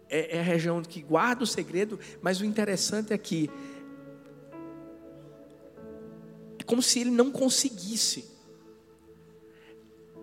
é, 0.08 0.36
é 0.36 0.40
a 0.40 0.42
região 0.42 0.82
que 0.82 1.00
guarda 1.00 1.44
o 1.44 1.46
segredo, 1.46 1.98
mas 2.20 2.40
o 2.40 2.44
interessante 2.44 3.12
é 3.12 3.18
que 3.18 3.48
é 6.58 6.62
como 6.64 6.82
se 6.82 7.00
ele 7.00 7.10
não 7.10 7.30
conseguisse. 7.30 8.24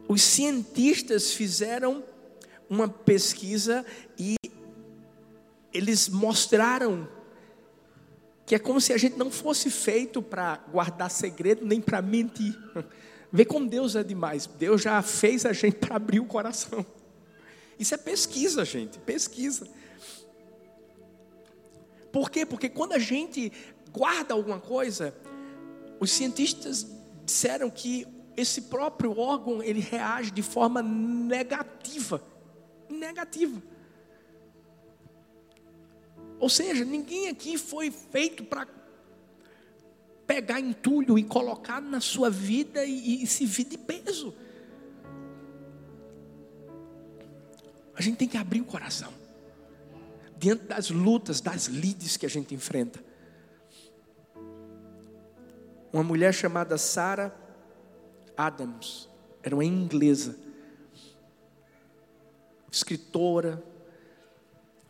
Os 0.08 0.22
cientistas 0.22 1.32
fizeram 1.32 2.04
uma 2.70 2.88
pesquisa 2.88 3.86
e 4.18 4.36
eles 5.74 6.10
mostraram 6.10 7.08
que 8.46 8.54
é 8.54 8.60
como 8.60 8.80
se 8.80 8.94
a 8.94 8.98
gente 8.98 9.18
não 9.18 9.32
fosse 9.32 9.70
feito 9.72 10.22
para 10.22 10.58
guardar 10.72 11.10
segredo 11.10 11.66
nem 11.66 11.82
para 11.82 12.02
mentir. 12.02 12.56
Vê 13.32 13.44
como 13.44 13.68
Deus 13.68 13.96
é 13.96 14.04
demais. 14.04 14.46
Deus 14.46 14.82
já 14.82 15.02
fez 15.02 15.46
a 15.46 15.52
gente 15.52 15.78
para 15.86 15.96
abrir 15.96 16.20
o 16.20 16.26
coração. 16.26 16.86
Isso 17.78 17.94
é 17.94 17.98
pesquisa, 17.98 18.64
gente, 18.64 19.00
pesquisa. 19.00 19.68
Por 22.12 22.30
quê? 22.30 22.46
Porque 22.46 22.70
quando 22.70 22.94
a 22.94 23.00
gente 23.00 23.52
guarda 23.92 24.34
alguma 24.34 24.60
coisa, 24.60 25.14
os 26.00 26.12
cientistas 26.12 26.88
disseram 27.26 27.70
que 27.70 28.08
esse 28.38 28.64
próprio 28.64 29.18
órgão 29.18 29.62
ele 29.62 29.80
reage 29.80 30.32
de 30.32 30.42
forma 30.42 30.82
negativa. 30.82 32.22
Negativa. 32.90 33.62
Ou 36.40 36.50
seja, 36.50 36.84
ninguém 36.84 37.30
aqui 37.30 37.58
foi 37.58 37.90
feito 37.92 38.44
para 38.44 38.68
pegar 40.28 40.60
entulho 40.60 41.18
e 41.18 41.24
colocar 41.24 41.82
na 41.82 42.02
sua 42.02 42.30
vida 42.30 42.84
e, 42.86 43.24
e 43.24 43.28
se 43.28 43.46
vir 43.46 43.66
de 43.66 43.78
peso. 43.78 44.34
A 47.96 48.02
gente 48.02 48.18
tem 48.18 48.28
que 48.28 48.38
abrir 48.38 48.62
o 48.62 48.66
coração. 48.66 49.14
Diante 50.38 50.66
das 50.66 50.90
lutas, 50.90 51.40
das 51.40 51.68
lides 51.68 52.18
que 52.18 52.26
a 52.26 52.30
gente 52.30 52.54
enfrenta. 52.54 53.04
Uma 55.94 56.04
mulher 56.04 56.34
chamada 56.34 56.78
Sarah 56.78 57.34
Adams, 58.36 59.10
era 59.42 59.56
uma 59.56 59.64
inglesa, 59.64 60.38
escritora, 62.76 63.64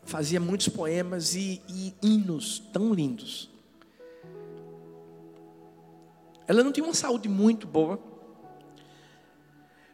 fazia 0.03 0.39
muitos 0.39 0.69
poemas 0.69 1.35
e, 1.35 1.61
e 1.69 1.93
hinos 2.01 2.59
tão 2.73 2.93
lindos. 2.93 3.49
Ela 6.47 6.63
não 6.63 6.71
tinha 6.71 6.83
uma 6.83 6.93
saúde 6.93 7.29
muito 7.29 7.67
boa, 7.67 7.99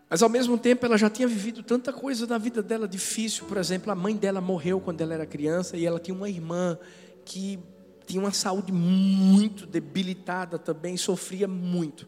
mas 0.09 0.21
ao 0.21 0.29
mesmo 0.29 0.57
tempo 0.57 0.85
ela 0.85 0.97
já 0.97 1.09
tinha 1.09 1.27
vivido 1.27 1.63
tanta 1.63 1.91
coisa 1.91 2.25
na 2.27 2.37
vida 2.37 2.61
dela 2.61 2.87
difícil. 2.87 3.45
Por 3.45 3.57
exemplo, 3.57 3.91
a 3.91 3.95
mãe 3.95 4.15
dela 4.15 4.41
morreu 4.41 4.79
quando 4.79 5.01
ela 5.01 5.13
era 5.13 5.25
criança 5.25 5.77
e 5.77 5.85
ela 5.85 5.99
tinha 5.99 6.15
uma 6.15 6.29
irmã 6.29 6.77
que 7.23 7.59
tinha 8.05 8.21
uma 8.21 8.31
saúde 8.31 8.71
muito 8.71 9.65
debilitada 9.65 10.57
também, 10.57 10.97
sofria 10.97 11.47
muito. 11.47 12.07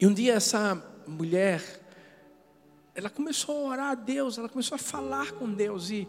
E 0.00 0.06
um 0.06 0.14
dia 0.14 0.34
essa 0.34 0.80
mulher, 1.08 1.60
ela 2.98 3.08
começou 3.08 3.64
a 3.64 3.70
orar 3.70 3.90
a 3.90 3.94
Deus, 3.94 4.38
ela 4.38 4.48
começou 4.48 4.74
a 4.74 4.78
falar 4.78 5.30
com 5.30 5.48
Deus 5.52 5.88
e 5.88 6.08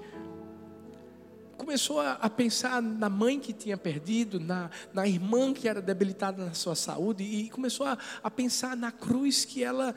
começou 1.55 1.99
a, 1.99 2.13
a, 2.13 2.27
pensar 2.27 2.81
na 2.81 3.07
mãe 3.07 3.39
que 3.39 3.53
tinha 3.53 3.77
perdido, 3.77 4.39
na, 4.39 4.71
na 4.91 5.07
irmã 5.07 5.53
que 5.53 5.69
era 5.69 5.83
debilitada 5.83 6.43
na 6.43 6.55
sua 6.55 6.73
saúde, 6.73 7.23
e 7.23 7.47
começou 7.51 7.85
a, 7.85 7.95
a 8.23 8.31
pensar 8.31 8.75
na 8.75 8.91
cruz 8.91 9.45
que 9.45 9.63
ela 9.63 9.93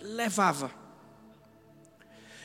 levava. 0.00 0.70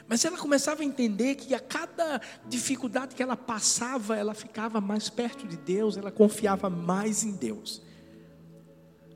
Mas 0.09 0.25
ela 0.25 0.37
começava 0.37 0.81
a 0.81 0.85
entender 0.85 1.35
que 1.35 1.55
a 1.55 1.59
cada 1.61 2.19
dificuldade 2.49 3.15
que 3.15 3.23
ela 3.23 3.37
passava, 3.37 4.17
ela 4.17 4.33
ficava 4.33 4.81
mais 4.81 5.09
perto 5.09 5.47
de 5.47 5.55
Deus, 5.55 5.95
ela 5.95 6.11
confiava 6.11 6.69
mais 6.69 7.23
em 7.23 7.31
Deus. 7.31 7.81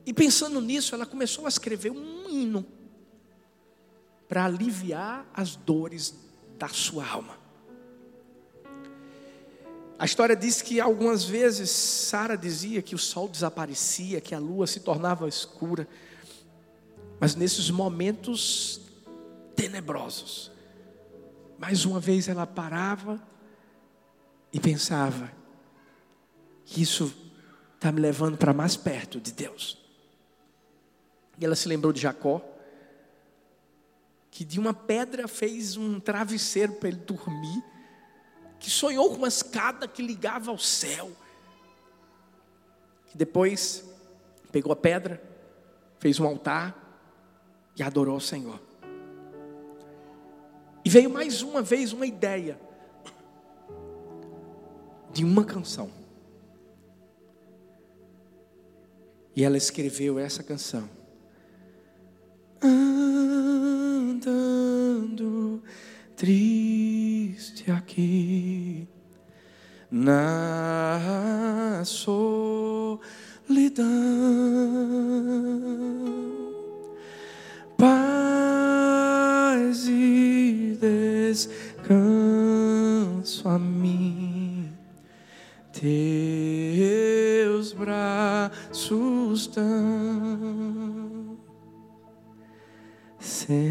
E 0.06 0.14
pensando 0.14 0.58
nisso, 0.58 0.94
ela 0.94 1.04
começou 1.04 1.44
a 1.44 1.50
escrever 1.50 1.90
um 1.90 2.30
hino 2.30 2.79
para 4.30 4.44
aliviar 4.44 5.26
as 5.34 5.56
dores 5.56 6.14
da 6.56 6.68
sua 6.68 7.04
alma. 7.04 7.36
A 9.98 10.04
história 10.04 10.36
diz 10.36 10.62
que 10.62 10.80
algumas 10.80 11.24
vezes 11.24 11.68
Sara 11.68 12.36
dizia 12.36 12.80
que 12.80 12.94
o 12.94 12.98
sol 12.98 13.28
desaparecia, 13.28 14.20
que 14.20 14.32
a 14.32 14.38
lua 14.38 14.68
se 14.68 14.80
tornava 14.80 15.28
escura. 15.28 15.88
Mas 17.18 17.34
nesses 17.34 17.70
momentos 17.70 18.80
tenebrosos, 19.56 20.52
mais 21.58 21.84
uma 21.84 21.98
vez 21.98 22.28
ela 22.28 22.46
parava 22.46 23.20
e 24.52 24.60
pensava: 24.60 25.30
isso 26.76 27.12
está 27.74 27.90
me 27.90 28.00
levando 28.00 28.38
para 28.38 28.54
mais 28.54 28.76
perto 28.76 29.20
de 29.20 29.32
Deus. 29.32 29.76
E 31.36 31.44
ela 31.44 31.56
se 31.56 31.66
lembrou 31.66 31.92
de 31.92 32.00
Jacó, 32.00 32.49
que 34.30 34.44
de 34.44 34.60
uma 34.60 34.72
pedra 34.72 35.26
fez 35.26 35.76
um 35.76 35.98
travesseiro 35.98 36.74
para 36.74 36.88
ele 36.88 36.98
dormir 36.98 37.64
que 38.60 38.70
sonhou 38.70 39.08
com 39.08 39.16
uma 39.16 39.28
escada 39.28 39.88
que 39.88 40.02
ligava 40.02 40.50
ao 40.50 40.58
céu. 40.58 41.10
Que 43.06 43.16
depois 43.16 43.82
pegou 44.52 44.70
a 44.70 44.76
pedra, 44.76 45.20
fez 45.98 46.20
um 46.20 46.26
altar 46.26 46.76
e 47.76 47.82
adorou 47.82 48.16
o 48.16 48.20
Senhor. 48.20 48.60
E 50.84 50.90
veio 50.90 51.10
mais 51.10 51.42
uma 51.42 51.62
vez 51.62 51.92
uma 51.92 52.06
ideia 52.06 52.60
de 55.12 55.24
uma 55.24 55.44
canção. 55.44 55.90
E 59.34 59.42
ela 59.42 59.56
escreveu 59.56 60.18
essa 60.18 60.42
canção. 60.42 60.88
Andando 64.20 65.62
triste 66.14 67.70
aqui 67.70 68.86
na 69.90 71.80
solidão. 71.86 73.00
Paz 77.78 79.88
e 79.88 80.76
descanso 81.38 83.48
a 83.48 83.58
mim, 83.58 84.70
teus 85.72 87.72
braços 87.72 89.46
dão. 89.46 90.79
Sempre 93.50 93.66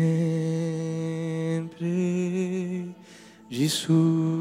de 3.49 3.69
suplicar, 3.69 4.35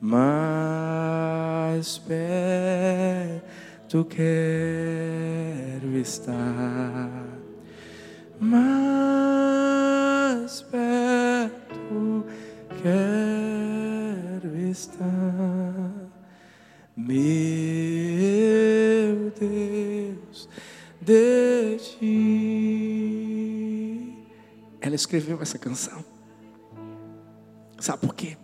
mais 0.00 1.98
perto 1.98 3.44
quero 4.06 5.96
estar, 5.96 7.28
mais 8.40 8.82
perto 10.62 12.26
quero 12.82 14.56
estar, 14.68 16.10
meu 16.96 17.14
Deus, 19.38 19.93
de 21.04 21.76
ti 21.78 22.94
ela 24.84 24.94
escreveu 24.94 25.40
essa 25.40 25.58
canção. 25.58 26.04
Sabe 27.80 28.06
por 28.06 28.14
quê? 28.14 28.36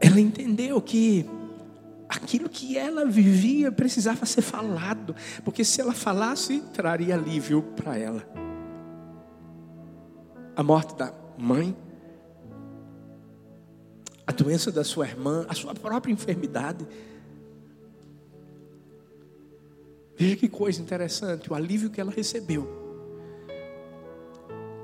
Ela 0.00 0.20
entendeu 0.20 0.80
que 0.80 1.24
aquilo 2.08 2.48
que 2.48 2.76
ela 2.76 3.06
vivia 3.06 3.70
precisava 3.70 4.26
ser 4.26 4.42
falado, 4.42 5.14
porque 5.44 5.64
se 5.64 5.80
ela 5.80 5.92
falasse, 5.92 6.60
traria 6.72 7.14
alívio 7.14 7.62
para 7.62 7.96
ela. 7.96 8.26
A 10.56 10.62
morte 10.64 10.96
da 10.96 11.14
mãe, 11.38 11.76
a 14.26 14.32
doença 14.32 14.72
da 14.72 14.82
sua 14.82 15.06
irmã, 15.06 15.46
a 15.48 15.54
sua 15.54 15.72
própria 15.72 16.12
enfermidade. 16.12 16.84
Veja 20.22 20.36
que 20.36 20.48
coisa 20.48 20.80
interessante, 20.80 21.50
o 21.50 21.54
alívio 21.54 21.90
que 21.90 22.00
ela 22.00 22.12
recebeu 22.12 22.68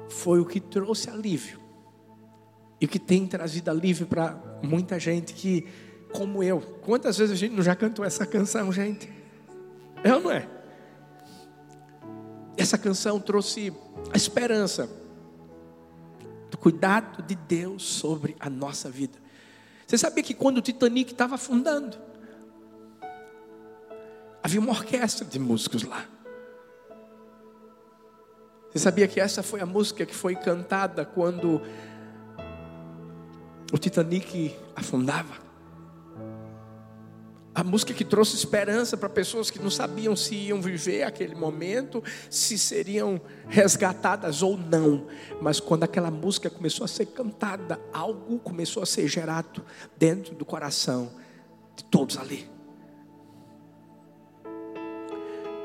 foi 0.08 0.40
o 0.40 0.44
que 0.44 0.58
trouxe 0.58 1.08
alívio. 1.08 1.60
E 2.80 2.86
o 2.86 2.88
que 2.88 2.98
tem 2.98 3.24
trazido 3.24 3.70
alívio 3.70 4.08
para 4.08 4.36
muita 4.64 4.98
gente 4.98 5.32
que, 5.32 5.64
como 6.12 6.42
eu, 6.42 6.60
quantas 6.60 7.16
vezes 7.18 7.34
a 7.34 7.36
gente 7.36 7.54
não 7.54 7.62
já 7.62 7.76
cantou 7.76 8.04
essa 8.04 8.26
canção, 8.26 8.72
gente? 8.72 9.08
É 10.02 10.12
ou 10.12 10.20
não 10.20 10.32
é? 10.32 10.48
essa 12.56 12.76
canção 12.76 13.20
trouxe 13.20 13.72
a 14.12 14.16
esperança 14.16 14.90
do 16.50 16.58
cuidado 16.58 17.22
de 17.22 17.36
Deus 17.36 17.84
sobre 17.84 18.34
a 18.40 18.50
nossa 18.50 18.90
vida. 18.90 19.16
Você 19.86 19.96
sabia 19.96 20.24
que 20.24 20.34
quando 20.34 20.58
o 20.58 20.62
Titanic 20.62 21.12
estava 21.12 21.36
afundando, 21.36 22.07
havia 24.42 24.60
uma 24.60 24.70
orquestra 24.70 25.24
de 25.24 25.38
músicos 25.38 25.82
lá. 25.82 26.06
Você 28.70 28.78
sabia 28.78 29.08
que 29.08 29.18
essa 29.18 29.42
foi 29.42 29.60
a 29.60 29.66
música 29.66 30.04
que 30.04 30.14
foi 30.14 30.36
cantada 30.36 31.04
quando 31.04 31.60
o 33.72 33.78
Titanic 33.78 34.54
afundava? 34.76 35.48
A 37.54 37.64
música 37.64 37.92
que 37.92 38.04
trouxe 38.04 38.36
esperança 38.36 38.96
para 38.96 39.08
pessoas 39.08 39.50
que 39.50 39.58
não 39.58 39.70
sabiam 39.70 40.14
se 40.14 40.34
iam 40.36 40.60
viver 40.62 41.02
aquele 41.02 41.34
momento, 41.34 42.04
se 42.30 42.56
seriam 42.56 43.20
resgatadas 43.48 44.42
ou 44.42 44.56
não. 44.56 45.08
Mas 45.42 45.58
quando 45.58 45.82
aquela 45.82 46.10
música 46.10 46.48
começou 46.48 46.84
a 46.84 46.88
ser 46.88 47.06
cantada, 47.06 47.80
algo 47.92 48.38
começou 48.38 48.82
a 48.82 48.86
ser 48.86 49.08
gerado 49.08 49.64
dentro 49.96 50.36
do 50.36 50.44
coração 50.44 51.10
de 51.74 51.82
todos 51.84 52.16
ali. 52.16 52.57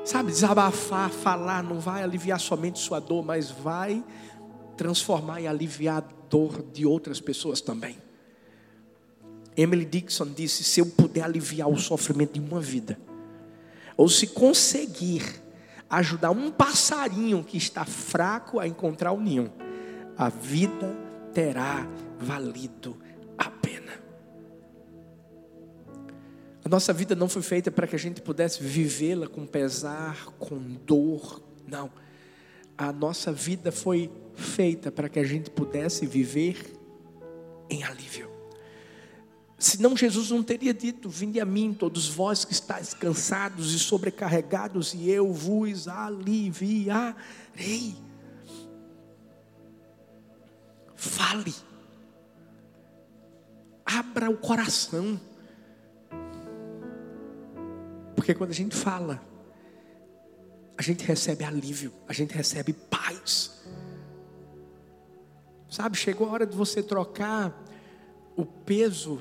Sabe, 0.06 0.32
desabafar, 0.32 1.10
falar, 1.10 1.64
não 1.64 1.80
vai 1.80 2.04
aliviar 2.04 2.40
somente 2.40 2.78
sua 2.78 3.00
dor, 3.00 3.24
mas 3.24 3.50
vai 3.50 4.04
transformar 4.76 5.40
e 5.40 5.48
aliviar 5.48 6.04
a 6.04 6.28
dor 6.30 6.62
de 6.74 6.86
outras 6.86 7.22
pessoas 7.22 7.62
também. 7.62 7.98
Emily 9.56 9.86
Dixon 9.86 10.34
disse: 10.34 10.64
se 10.64 10.82
eu 10.82 10.86
puder 10.88 11.24
aliviar 11.24 11.70
o 11.70 11.78
sofrimento 11.78 12.34
de 12.34 12.42
uma 12.42 12.60
vida, 12.60 13.00
ou 13.96 14.10
se 14.10 14.28
conseguir 14.28 15.24
ajudar 15.90 16.32
um 16.32 16.52
passarinho 16.52 17.44
que 17.44 17.56
está 17.56 17.86
fraco 17.86 18.60
a 18.60 18.68
encontrar 18.68 19.14
o 19.14 19.22
ninho, 19.22 19.54
a 20.18 20.28
vida 20.28 20.94
terá 21.34 21.88
valido 22.20 22.98
A 26.66 26.70
nossa 26.70 26.94
vida 26.94 27.14
não 27.14 27.28
foi 27.28 27.42
feita 27.42 27.70
para 27.70 27.86
que 27.86 27.96
a 27.96 28.00
gente 28.00 28.22
pudesse 28.22 28.64
vivê-la 28.64 29.28
com 29.28 29.46
pesar, 29.46 30.26
com 30.40 30.58
dor, 30.86 31.42
não. 31.68 31.92
A 32.78 32.92
nossa 32.92 33.32
vida 33.32 33.72
foi 33.72 34.10
feita 34.34 34.92
para 34.92 35.10
que 35.10 35.20
a 35.20 35.24
gente 35.24 35.50
pudesse 35.50 36.06
viver 36.06 36.80
em 37.70 37.84
alívio. 37.84 38.32
Senão 39.60 39.96
Jesus 39.96 40.30
não 40.30 40.42
teria 40.42 40.74
dito: 40.74 41.10
Vinde 41.10 41.40
a 41.40 41.46
mim, 41.46 41.74
todos 41.74 42.08
vós 42.08 42.44
que 42.46 42.54
estáis 42.54 42.94
cansados 42.94 43.74
e 43.74 43.80
sobrecarregados, 43.80 44.94
e 44.94 45.10
eu 45.10 45.32
vos 45.34 45.88
aliviarei. 45.88 47.16
Fale, 50.96 51.54
abra 53.86 54.30
o 54.30 54.38
coração, 54.38 55.20
porque 58.24 58.34
quando 58.34 58.52
a 58.52 58.54
gente 58.54 58.74
fala, 58.74 59.22
a 60.78 60.82
gente 60.82 61.04
recebe 61.04 61.44
alívio, 61.44 61.92
a 62.08 62.14
gente 62.14 62.34
recebe 62.34 62.72
paz. 62.72 63.62
Sabe, 65.70 65.98
chegou 65.98 66.30
a 66.30 66.32
hora 66.32 66.46
de 66.46 66.56
você 66.56 66.82
trocar 66.82 67.54
o 68.38 68.46
peso 68.46 69.20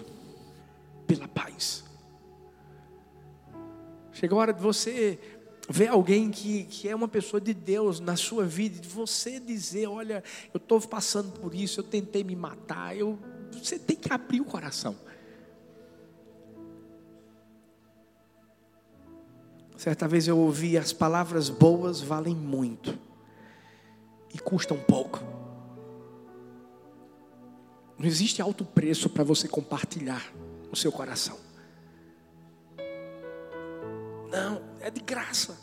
pela 1.04 1.26
paz. 1.26 1.82
Chegou 4.12 4.38
a 4.38 4.42
hora 4.42 4.52
de 4.52 4.62
você 4.62 5.18
ver 5.68 5.88
alguém 5.88 6.30
que, 6.30 6.62
que 6.62 6.88
é 6.88 6.94
uma 6.94 7.08
pessoa 7.08 7.40
de 7.40 7.52
Deus 7.52 7.98
na 7.98 8.14
sua 8.14 8.44
vida, 8.44 8.78
de 8.78 8.88
você 8.88 9.40
dizer: 9.40 9.88
Olha, 9.88 10.22
eu 10.54 10.58
estou 10.58 10.80
passando 10.80 11.32
por 11.40 11.56
isso, 11.56 11.80
eu 11.80 11.84
tentei 11.84 12.22
me 12.22 12.36
matar. 12.36 12.96
Eu, 12.96 13.18
você 13.50 13.80
tem 13.80 13.96
que 13.96 14.12
abrir 14.12 14.40
o 14.40 14.44
coração. 14.44 14.96
Certa 19.82 20.06
vez 20.06 20.28
eu 20.28 20.38
ouvi: 20.38 20.78
As 20.78 20.92
palavras 20.92 21.50
boas 21.50 22.00
valem 22.00 22.36
muito 22.36 22.96
e 24.32 24.38
custam 24.38 24.78
pouco. 24.78 25.18
Não 27.98 28.06
existe 28.06 28.40
alto 28.40 28.64
preço 28.64 29.10
para 29.10 29.24
você 29.24 29.48
compartilhar 29.48 30.24
o 30.70 30.76
seu 30.76 30.92
coração. 30.92 31.36
Não, 34.30 34.62
é 34.78 34.88
de 34.88 35.00
graça. 35.00 35.58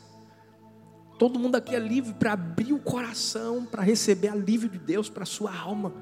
Todo 1.17 1.39
mundo 1.39 1.55
aqui 1.55 1.73
é 1.73 1.79
livre 1.79 2.13
para 2.13 2.33
abrir 2.33 2.73
o 2.73 2.79
coração, 2.79 3.65
para 3.65 3.83
receber 3.83 4.27
alívio 4.27 4.67
de 4.67 4.79
Deus 4.79 5.09
para 5.09 5.23
a 5.23 5.25
sua 5.25 5.57
alma. 5.57 5.93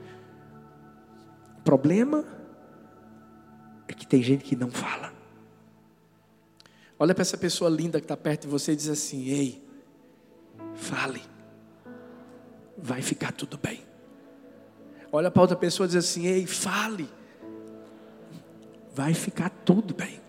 O 1.60 1.62
problema 1.62 2.26
é 3.88 3.94
que 3.94 4.08
tem 4.08 4.24
gente 4.24 4.44
que 4.44 4.56
não 4.56 4.72
fala. 4.72 5.17
Olha 7.00 7.14
para 7.14 7.22
essa 7.22 7.38
pessoa 7.38 7.70
linda 7.70 8.00
que 8.00 8.06
está 8.06 8.18
perto 8.18 8.44
de 8.44 8.48
você 8.48 8.72
e 8.72 8.76
diz 8.76 8.90
assim: 8.90 9.28
Ei, 9.28 9.64
fale, 10.76 11.22
vai 12.78 13.02
ficar 13.02 13.32
tudo 13.32 13.58
bem. 13.58 13.82
Olha 15.12 15.30
para 15.30 15.42
outra 15.42 15.56
pessoa 15.56 15.86
e 15.86 15.90
diz 15.90 15.98
assim: 15.98 16.26
Ei, 16.26 16.48
fale, 16.48 17.08
vai 18.94 19.14
ficar 19.14 19.50
tudo 19.50 19.94
bem. 19.94 20.20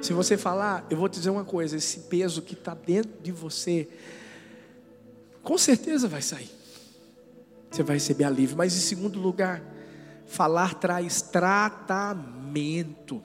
Se 0.00 0.12
você 0.12 0.36
falar, 0.36 0.84
eu 0.90 0.96
vou 0.96 1.08
te 1.08 1.18
dizer 1.18 1.30
uma 1.30 1.44
coisa: 1.44 1.76
esse 1.76 2.00
peso 2.00 2.40
que 2.40 2.54
está 2.54 2.74
dentro 2.74 3.12
de 3.22 3.30
você, 3.30 3.88
com 5.42 5.58
certeza 5.58 6.08
vai 6.08 6.22
sair. 6.22 6.50
Você 7.70 7.82
vai 7.82 7.96
receber 7.96 8.24
alívio. 8.24 8.56
Mas 8.56 8.74
em 8.74 8.80
segundo 8.80 9.20
lugar, 9.20 9.62
falar 10.26 10.74
traz 10.74 11.22
tratamento. 11.22 13.22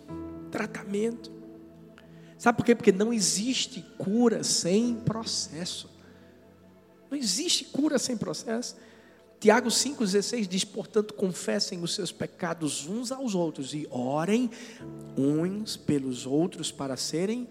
Tratamento. 0.51 1.36
Sabe 2.37 2.57
por 2.57 2.65
quê? 2.65 2.75
Porque 2.75 2.91
não 2.91 3.11
existe 3.11 3.81
cura 3.97 4.43
sem 4.43 4.95
processo. 4.95 5.89
Não 7.09 7.17
existe 7.17 7.65
cura 7.65 7.97
sem 7.97 8.15
processo. 8.15 8.75
Tiago 9.39 9.69
5,16 9.69 10.47
diz: 10.47 10.63
portanto, 10.63 11.13
confessem 11.13 11.81
os 11.81 11.93
seus 11.95 12.11
pecados 12.11 12.87
uns 12.87 13.11
aos 13.11 13.35
outros 13.35 13.73
e 13.73 13.87
orem 13.89 14.49
uns 15.17 15.77
pelos 15.77 16.25
outros 16.25 16.71
para 16.71 16.97
serem 16.97 17.47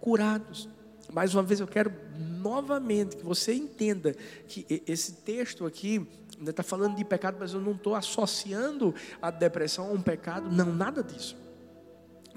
curados. 0.00 0.68
Mais 1.12 1.34
uma 1.34 1.42
vez, 1.42 1.60
eu 1.60 1.66
quero 1.66 1.92
novamente 2.18 3.16
que 3.16 3.24
você 3.24 3.54
entenda 3.54 4.14
que 4.46 4.66
esse 4.86 5.12
texto 5.12 5.64
aqui 5.64 6.06
está 6.46 6.62
falando 6.62 6.96
de 6.96 7.04
pecado, 7.04 7.36
mas 7.40 7.52
eu 7.52 7.60
não 7.60 7.72
estou 7.72 7.94
associando 7.94 8.94
a 9.20 9.30
depressão 9.30 9.88
a 9.88 9.92
um 9.92 10.00
pecado, 10.00 10.50
não, 10.50 10.72
nada 10.72 11.02
disso. 11.02 11.36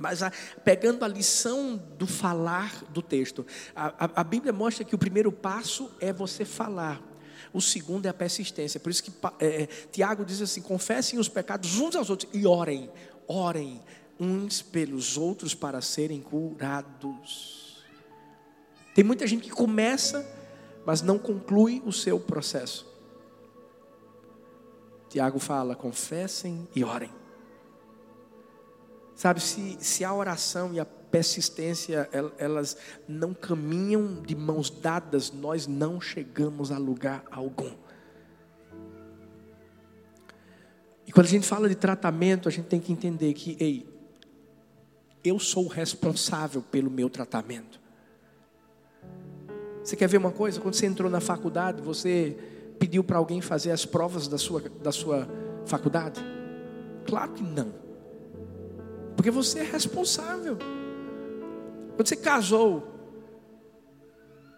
Mas 0.02 0.24
a, 0.24 0.32
pegando 0.66 1.06
a 1.06 1.08
lição 1.08 1.78
do 1.98 2.08
falar 2.08 2.84
do 2.86 3.02
texto, 3.02 3.46
a, 3.76 4.06
a, 4.06 4.22
a 4.22 4.24
Bíblia 4.24 4.52
mostra 4.52 4.84
que 4.84 4.96
o 4.96 4.98
primeiro 4.98 5.32
passo 5.32 5.92
é 6.00 6.12
você 6.12 6.44
falar. 6.44 7.02
O 7.54 7.62
segundo 7.62 8.06
é 8.06 8.10
a 8.10 8.14
persistência. 8.14 8.80
Por 8.80 8.90
isso 8.90 9.04
que 9.04 9.12
é, 9.40 9.64
é, 9.64 9.66
Tiago 9.92 10.26
diz 10.26 10.42
assim: 10.42 10.62
confessem 10.62 11.20
os 11.20 11.30
pecados 11.30 11.78
uns 11.80 11.96
aos 11.96 12.10
outros 12.10 12.30
e 12.34 12.48
orem, 12.48 12.90
orem 13.28 13.82
uns 14.20 14.62
pelos 14.62 15.18
outros 15.18 15.54
para 15.54 15.82
serem 15.82 16.22
curados. 16.22 17.84
Tem 18.96 19.04
muita 19.04 19.26
gente 19.28 19.44
que 19.44 19.52
começa, 19.52 20.28
mas 20.86 21.02
não 21.02 21.18
conclui 21.20 21.82
o 21.86 21.92
seu 21.92 22.20
processo. 22.20 22.88
Tiago 25.10 25.40
fala: 25.40 25.76
confessem 25.76 26.68
e 26.76 26.84
orem. 26.84 27.21
Sabe, 29.22 29.40
se, 29.40 29.78
se 29.80 30.04
a 30.04 30.12
oração 30.12 30.74
e 30.74 30.80
a 30.80 30.86
persistência, 30.86 32.10
elas 32.40 32.76
não 33.08 33.36
caminham 33.36 34.20
de 34.20 34.36
mãos 34.36 34.72
dadas, 34.72 35.32
nós 35.32 35.68
não 35.68 36.02
chegamos 36.02 36.72
a 36.72 36.80
lugar 36.80 37.24
algum. 37.30 37.70
E 41.06 41.12
quando 41.12 41.28
a 41.28 41.30
gente 41.30 41.46
fala 41.46 41.70
de 41.70 41.76
tratamento, 41.76 42.50
a 42.50 42.52
gente 42.52 42.66
tem 42.66 42.80
que 42.80 42.92
entender 42.92 43.36
que, 43.36 43.56
ei, 43.60 43.88
eu 45.24 45.38
sou 45.38 45.68
responsável 45.68 46.64
pelo 46.64 46.90
meu 46.90 47.08
tratamento. 47.08 47.80
Você 49.84 49.96
quer 49.96 50.08
ver 50.08 50.18
uma 50.18 50.32
coisa? 50.32 50.60
Quando 50.60 50.74
você 50.74 50.88
entrou 50.88 51.12
na 51.12 51.22
faculdade, 51.22 51.80
você 51.80 52.36
pediu 52.80 53.04
para 53.04 53.20
alguém 53.20 53.40
fazer 53.40 53.70
as 53.70 53.86
provas 53.86 54.28
da 54.28 54.40
sua, 54.40 54.62
da 54.82 54.92
sua 54.92 55.28
faculdade? 55.68 56.20
Claro 57.06 57.34
que 57.34 57.44
não. 57.44 57.81
Porque 59.22 59.30
você 59.30 59.60
é 59.60 59.64
responsável. 59.64 60.58
Quando 61.96 62.08
você 62.08 62.16
casou, 62.16 62.92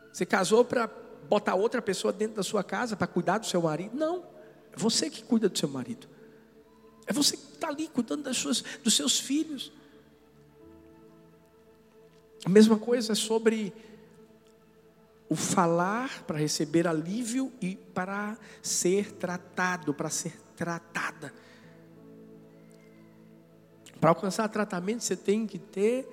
você 0.09 0.25
casou 0.25 0.63
para 0.63 0.87
botar 1.27 1.53
outra 1.55 1.81
pessoa 1.81 2.13
dentro 2.13 2.37
da 2.37 2.43
sua 2.43 2.63
casa 2.63 2.95
para 2.95 3.05
cuidar 3.05 3.39
do 3.39 3.45
seu 3.45 3.61
marido? 3.61 3.93
Não, 3.93 4.23
é 4.71 4.77
você 4.77 5.09
que 5.09 5.21
cuida 5.21 5.49
do 5.49 5.59
seu 5.59 5.67
marido. 5.67 6.07
É 7.05 7.11
você 7.11 7.35
que 7.35 7.43
está 7.43 7.67
ali 7.67 7.89
cuidando 7.89 8.23
das 8.23 8.37
suas, 8.37 8.63
dos 8.81 8.95
seus 8.95 9.19
filhos. 9.19 9.73
A 12.45 12.49
mesma 12.49 12.79
coisa 12.79 13.15
sobre 13.15 13.73
o 15.27 15.35
falar, 15.35 16.23
para 16.23 16.37
receber 16.37 16.87
alívio 16.87 17.51
e 17.59 17.75
para 17.75 18.37
ser 18.61 19.11
tratado, 19.11 19.93
para 19.93 20.09
ser 20.09 20.39
tratada. 20.55 21.33
Para 24.03 24.09
alcançar 24.09 24.49
tratamento, 24.49 25.01
você 25.01 25.15
tem 25.15 25.47
que 25.47 25.57
ter 25.57 26.05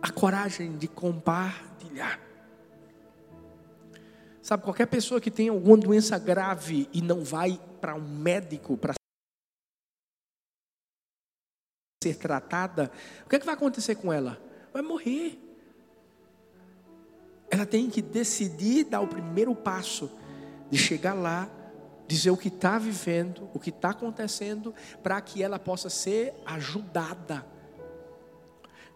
a 0.00 0.10
coragem 0.10 0.74
de 0.78 0.88
compartilhar. 0.88 2.18
Sabe, 4.40 4.62
qualquer 4.62 4.86
pessoa 4.86 5.20
que 5.20 5.30
tem 5.30 5.50
alguma 5.50 5.76
doença 5.76 6.18
grave 6.18 6.88
e 6.94 7.02
não 7.02 7.22
vai 7.22 7.60
para 7.78 7.94
um 7.94 8.00
médico 8.00 8.74
para 8.74 8.94
ser 12.02 12.16
tratada, 12.16 12.90
o 13.26 13.28
que, 13.28 13.36
é 13.36 13.38
que 13.38 13.44
vai 13.44 13.54
acontecer 13.54 13.96
com 13.96 14.10
ela? 14.10 14.40
Vai 14.72 14.80
morrer. 14.80 15.38
Ela 17.50 17.66
tem 17.66 17.90
que 17.90 18.00
decidir 18.00 18.84
dar 18.84 19.02
o 19.02 19.08
primeiro 19.08 19.54
passo 19.54 20.10
de 20.70 20.78
chegar 20.78 21.12
lá, 21.12 21.50
dizer 22.06 22.30
o 22.30 22.36
que 22.36 22.48
está 22.48 22.78
vivendo, 22.78 23.48
o 23.54 23.58
que 23.58 23.70
está 23.70 23.90
acontecendo, 23.90 24.74
para 25.02 25.20
que 25.20 25.42
ela 25.42 25.58
possa 25.58 25.88
ser 25.88 26.34
ajudada. 26.44 27.46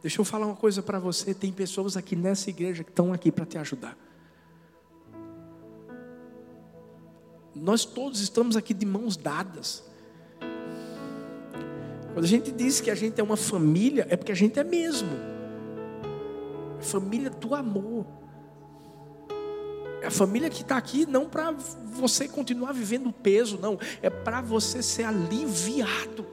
Deixa 0.00 0.20
eu 0.20 0.24
falar 0.24 0.46
uma 0.46 0.56
coisa 0.56 0.82
para 0.82 0.98
você: 0.98 1.34
tem 1.34 1.52
pessoas 1.52 1.96
aqui 1.96 2.14
nessa 2.14 2.50
igreja 2.50 2.84
que 2.84 2.90
estão 2.90 3.12
aqui 3.12 3.32
para 3.32 3.46
te 3.46 3.58
ajudar. 3.58 3.96
Nós 7.54 7.84
todos 7.84 8.20
estamos 8.20 8.56
aqui 8.56 8.72
de 8.72 8.86
mãos 8.86 9.16
dadas. 9.16 9.82
Quando 12.12 12.24
a 12.24 12.28
gente 12.28 12.52
diz 12.52 12.80
que 12.80 12.90
a 12.90 12.94
gente 12.94 13.20
é 13.20 13.24
uma 13.24 13.36
família, 13.36 14.06
é 14.08 14.16
porque 14.16 14.32
a 14.32 14.34
gente 14.34 14.58
é 14.58 14.64
mesmo. 14.64 15.10
Família 16.80 17.30
do 17.30 17.54
amor. 17.54 18.06
A 20.04 20.10
família 20.10 20.48
que 20.48 20.62
está 20.62 20.76
aqui 20.76 21.04
não 21.06 21.28
para 21.28 21.50
você 21.50 22.28
continuar 22.28 22.72
vivendo 22.72 23.12
peso, 23.12 23.58
não. 23.58 23.78
É 24.00 24.08
para 24.08 24.40
você 24.40 24.82
ser 24.82 25.04
aliviado. 25.04 26.26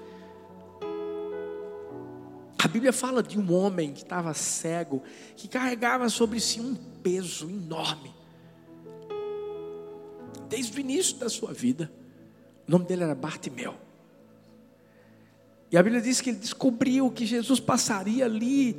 A 2.57 2.67
Bíblia 2.67 2.91
fala 2.91 3.21
de 3.21 3.37
um 3.39 3.53
homem 3.53 3.93
que 3.93 4.01
estava 4.01 4.33
cego, 4.33 5.03
que 5.35 5.47
carregava 5.47 6.09
sobre 6.09 6.39
si 6.39 6.59
um 6.59 6.75
peso 6.75 7.49
enorme. 7.49 8.13
Desde 10.49 10.75
o 10.75 10.79
início 10.79 11.17
da 11.17 11.29
sua 11.29 11.53
vida. 11.53 11.91
O 12.67 12.71
nome 12.71 12.85
dele 12.85 13.03
era 13.03 13.13
Bartimeu. 13.13 13.75
E 15.71 15.77
a 15.77 15.83
Bíblia 15.83 16.01
diz 16.01 16.21
que 16.21 16.29
ele 16.29 16.39
descobriu 16.39 17.11
que 17.11 17.25
Jesus 17.25 17.59
passaria 17.59 18.25
ali, 18.25 18.73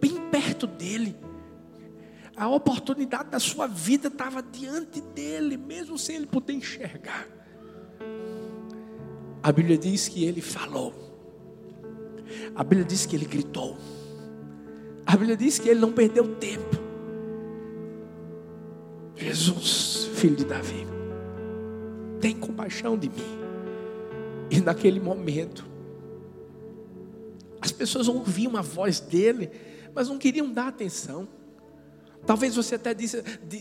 bem 0.00 0.28
perto 0.30 0.66
dele. 0.66 1.14
A 2.40 2.48
oportunidade 2.48 3.28
da 3.28 3.38
sua 3.38 3.66
vida 3.66 4.08
estava 4.08 4.42
diante 4.42 4.98
dele, 4.98 5.58
mesmo 5.58 5.98
sem 5.98 6.16
ele 6.16 6.26
poder 6.26 6.54
enxergar. 6.54 7.28
A 9.42 9.52
Bíblia 9.52 9.76
diz 9.76 10.08
que 10.08 10.24
ele 10.24 10.40
falou. 10.40 10.94
A 12.54 12.64
Bíblia 12.64 12.86
diz 12.86 13.04
que 13.04 13.14
ele 13.14 13.26
gritou. 13.26 13.76
A 15.04 15.18
Bíblia 15.18 15.36
diz 15.36 15.58
que 15.58 15.68
ele 15.68 15.80
não 15.80 15.92
perdeu 15.92 16.34
tempo. 16.36 16.78
Jesus, 19.14 20.08
filho 20.14 20.36
de 20.36 20.46
Davi, 20.46 20.86
tem 22.22 22.34
compaixão 22.34 22.96
de 22.96 23.10
mim. 23.10 23.38
E 24.50 24.62
naquele 24.62 24.98
momento, 24.98 25.66
as 27.60 27.70
pessoas 27.70 28.08
ouviam 28.08 28.56
a 28.56 28.62
voz 28.62 28.98
dele, 28.98 29.50
mas 29.94 30.08
não 30.08 30.16
queriam 30.16 30.50
dar 30.50 30.68
atenção. 30.68 31.28
Talvez 32.26 32.54
você 32.54 32.74
até 32.74 32.92
diz, 32.92 33.16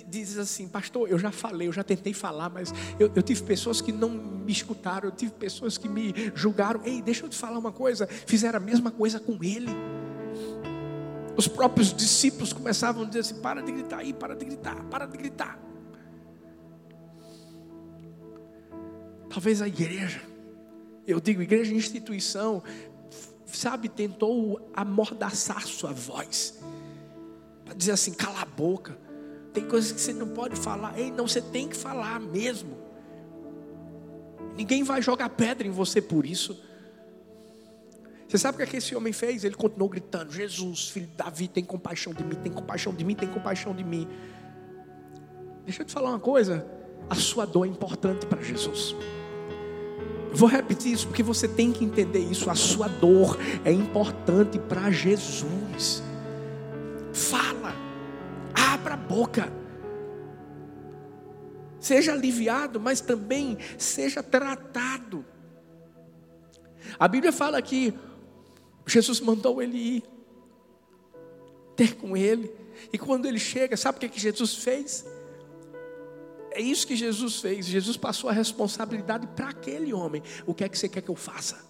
diz 0.08 0.38
assim, 0.38 0.68
pastor, 0.68 1.10
eu 1.10 1.18
já 1.18 1.32
falei, 1.32 1.68
eu 1.68 1.72
já 1.72 1.84
tentei 1.84 2.14
falar, 2.14 2.50
mas 2.50 2.74
eu, 3.00 3.10
eu, 3.16 3.24
tive 3.24 3.42
pessoas 3.44 3.82
que 3.82 3.92
não 3.92 4.10
me 4.10 4.52
escutaram, 4.52 5.08
eu 5.08 5.16
tive 5.16 5.32
pessoas 5.32 5.78
que 5.78 5.88
me 5.88 6.14
julgaram. 6.36 6.82
Ei, 6.84 7.02
deixa 7.02 7.26
eu 7.26 7.30
te 7.30 7.38
falar 7.38 7.58
uma 7.58 7.72
coisa, 7.72 8.06
fizeram 8.08 8.58
a 8.58 8.60
mesma 8.60 8.92
coisa 8.92 9.20
com 9.20 9.42
ele. 9.44 9.72
Os 11.38 11.48
próprios 11.48 11.94
discípulos 11.94 12.52
começavam 12.52 13.04
a 13.04 13.06
dizer 13.06 13.20
assim: 13.20 13.36
para 13.36 13.62
de 13.62 13.72
gritar 13.72 14.00
aí, 14.00 14.14
para 14.14 14.36
de 14.36 14.46
gritar, 14.46 14.84
para 14.86 15.06
de 15.06 15.18
gritar. 15.18 15.60
Talvez 19.30 19.62
a 19.62 19.68
igreja, 19.68 20.22
eu 21.08 21.20
digo 21.20 21.42
igreja 21.42 21.74
instituição, 21.74 22.62
sabe, 23.46 23.88
tentou 23.88 24.70
amordaçar 24.74 25.66
sua 25.66 25.94
voz 25.94 26.60
para 27.70 27.78
dizer 27.78 27.92
assim: 27.92 28.12
cala 28.12 28.42
a 28.42 28.46
boca. 28.46 28.98
Tem 29.54 29.64
coisas 29.66 29.92
que 29.92 30.02
você 30.02 30.14
não 30.14 30.30
pode 30.30 30.56
falar. 30.56 30.98
Ei, 30.98 31.12
não, 31.12 31.28
você 31.28 31.42
tem 31.42 31.68
que 31.68 31.76
falar 31.76 32.20
mesmo. 32.20 32.78
Ninguém 34.56 34.84
vai 34.84 35.02
jogar 35.02 35.30
pedra 35.30 35.68
em 35.68 35.72
você 35.72 36.02
por 36.02 36.26
isso. 36.26 36.60
Você 38.28 38.38
sabe 38.38 38.56
o 38.56 38.58
que, 38.58 38.64
é 38.64 38.68
que 38.68 38.78
esse 38.78 38.96
homem 38.96 39.14
fez? 39.14 39.44
Ele 39.44 39.56
continuou 39.56 39.90
gritando: 39.90 40.32
Jesus, 40.32 40.90
filho 40.90 41.08
de 41.08 41.16
Davi, 41.16 41.48
tem 41.48 41.64
compaixão 41.64 42.14
de 42.14 42.24
mim, 42.24 42.36
tem 42.36 42.52
compaixão 42.52 42.94
de 42.94 43.04
mim, 43.04 43.16
tem 43.16 43.30
compaixão 43.30 43.76
de 43.76 43.84
mim. 43.84 44.08
Deixa 45.64 45.84
eu 45.84 45.86
te 45.86 45.94
falar 45.94 46.10
uma 46.10 46.20
coisa: 46.20 46.66
a 47.08 47.16
sua 47.16 47.46
dor 47.46 47.66
é 47.66 47.70
importante 47.70 48.26
para 48.26 48.42
Jesus. 48.42 48.96
Vou 50.32 50.48
repetir 50.48 50.92
isso 50.92 51.08
porque 51.08 51.24
você 51.24 51.48
tem 51.48 51.72
que 51.72 51.84
entender 51.84 52.20
isso. 52.20 52.50
A 52.50 52.56
sua 52.56 52.88
dor 52.88 53.38
é 53.66 53.72
importante 53.72 54.60
para 54.60 54.92
Jesus. 54.92 56.04
Fala, 57.14 57.74
abra 58.54 58.94
a 58.94 58.98
boca. 58.98 59.52
Seja 61.80 62.12
aliviado, 62.12 62.80
mas 62.80 63.02
também 63.02 63.58
seja 63.78 64.22
tratado. 64.22 65.26
A 67.00 67.08
Bíblia 67.08 67.32
fala 67.32 67.62
que 67.62 67.94
Jesus 68.86 69.22
mandou 69.22 69.62
ele 69.62 69.78
ir, 69.78 70.04
ter 71.76 71.96
com 71.96 72.18
ele. 72.18 72.52
E 72.92 72.98
quando 72.98 73.26
ele 73.26 73.40
chega, 73.40 73.78
sabe 73.78 73.98
o 73.98 74.02
que, 74.02 74.10
que 74.10 74.20
Jesus 74.20 74.56
fez? 74.56 75.06
É 76.52 76.62
isso 76.62 76.86
que 76.86 76.96
Jesus 76.96 77.40
fez. 77.40 77.66
Jesus 77.66 77.96
passou 77.96 78.30
a 78.30 78.34
responsabilidade 78.34 79.28
para 79.28 79.50
aquele 79.50 79.94
homem. 79.94 80.22
O 80.46 80.54
que 80.54 80.64
é 80.64 80.70
que 80.70 80.78
você 80.78 80.90
quer 80.90 81.02
que 81.02 81.10
eu 81.10 81.16
faça? 81.16 81.64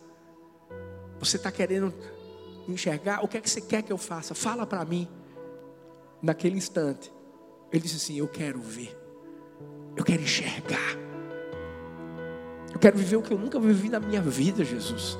Você 1.20 1.38
está 1.38 1.52
querendo 1.52 1.94
enxergar? 2.68 3.24
O 3.24 3.28
que 3.28 3.38
é 3.38 3.42
que 3.42 3.50
você 3.50 3.62
quer 3.62 3.84
que 3.84 3.92
eu 3.92 3.98
faça? 3.98 4.34
Fala 4.34 4.66
para 4.66 4.84
mim 4.86 5.08
naquele 6.22 6.58
instante, 6.58 7.12
ele 7.72 7.84
disse 7.84 7.96
assim: 7.96 8.18
Eu 8.18 8.28
quero 8.28 8.60
ver, 8.60 8.98
eu 9.96 10.04
quero 10.04 10.22
enxergar, 10.22 10.96
eu 12.74 12.80
quero 12.80 12.98
viver 12.98 13.16
o 13.16 13.22
que 13.22 13.34
eu 13.34 13.38
nunca 13.38 13.60
vivi 13.60 13.90
na 13.90 14.00
minha 14.00 14.22
vida, 14.22 14.64
Jesus. 14.64 15.18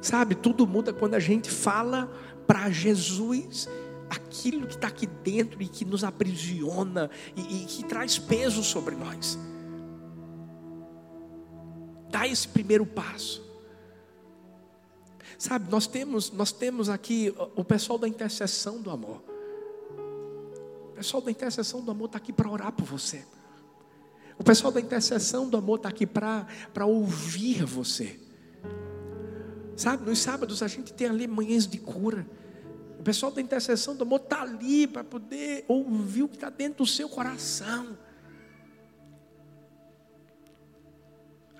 Sabe, 0.00 0.34
tudo 0.34 0.66
muda 0.66 0.92
quando 0.92 1.14
a 1.14 1.18
gente 1.18 1.50
fala 1.50 2.10
para 2.46 2.70
Jesus 2.70 3.68
aquilo 4.08 4.66
que 4.66 4.74
está 4.74 4.88
aqui 4.88 5.06
dentro 5.06 5.60
e 5.60 5.68
que 5.68 5.84
nos 5.84 6.04
aprisiona 6.04 7.10
e, 7.36 7.62
e 7.62 7.66
que 7.66 7.84
traz 7.84 8.18
peso 8.18 8.62
sobre 8.62 8.94
nós. 8.94 9.38
Dá 12.10 12.26
esse 12.26 12.48
primeiro 12.48 12.86
passo. 12.86 13.47
Sabe, 15.38 15.70
nós 15.70 15.86
temos, 15.86 16.32
nós 16.32 16.50
temos 16.50 16.88
aqui 16.88 17.32
o 17.54 17.64
pessoal 17.64 17.96
da 17.96 18.08
intercessão 18.08 18.82
do 18.82 18.90
amor. 18.90 19.22
O 20.90 20.92
pessoal 20.96 21.22
da 21.22 21.30
intercessão 21.30 21.80
do 21.80 21.92
amor 21.92 22.06
está 22.06 22.18
aqui 22.18 22.32
para 22.32 22.50
orar 22.50 22.72
por 22.72 22.84
você. 22.84 23.24
O 24.36 24.42
pessoal 24.42 24.72
da 24.72 24.80
intercessão 24.80 25.48
do 25.48 25.56
amor 25.56 25.76
está 25.76 25.88
aqui 25.88 26.04
para 26.04 26.84
ouvir 26.84 27.64
você. 27.64 28.18
Sabe, 29.76 30.04
nos 30.04 30.18
sábados 30.18 30.60
a 30.60 30.66
gente 30.66 30.92
tem 30.92 31.06
ali 31.06 31.28
manhãs 31.28 31.68
de 31.68 31.78
cura. 31.78 32.26
O 32.98 33.02
pessoal 33.04 33.30
da 33.30 33.40
intercessão 33.40 33.94
do 33.94 34.02
amor 34.02 34.20
está 34.20 34.42
ali 34.42 34.88
para 34.88 35.04
poder 35.04 35.64
ouvir 35.68 36.24
o 36.24 36.28
que 36.28 36.34
está 36.34 36.50
dentro 36.50 36.78
do 36.78 36.86
seu 36.86 37.08
coração. 37.08 37.96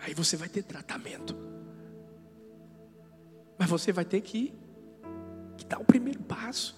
Aí 0.01 0.13
você 0.15 0.37
vai 0.37 0.49
ter 0.49 0.65
tratamento. 0.65 1.37
Mas 3.59 3.69
você 3.69 3.93
vai 3.93 4.05
ter 4.05 4.21
que, 4.21 4.55
que 5.57 5.67
dar 5.67 5.81
o 5.81 5.85
primeiro 5.85 6.23
passo. 6.23 6.77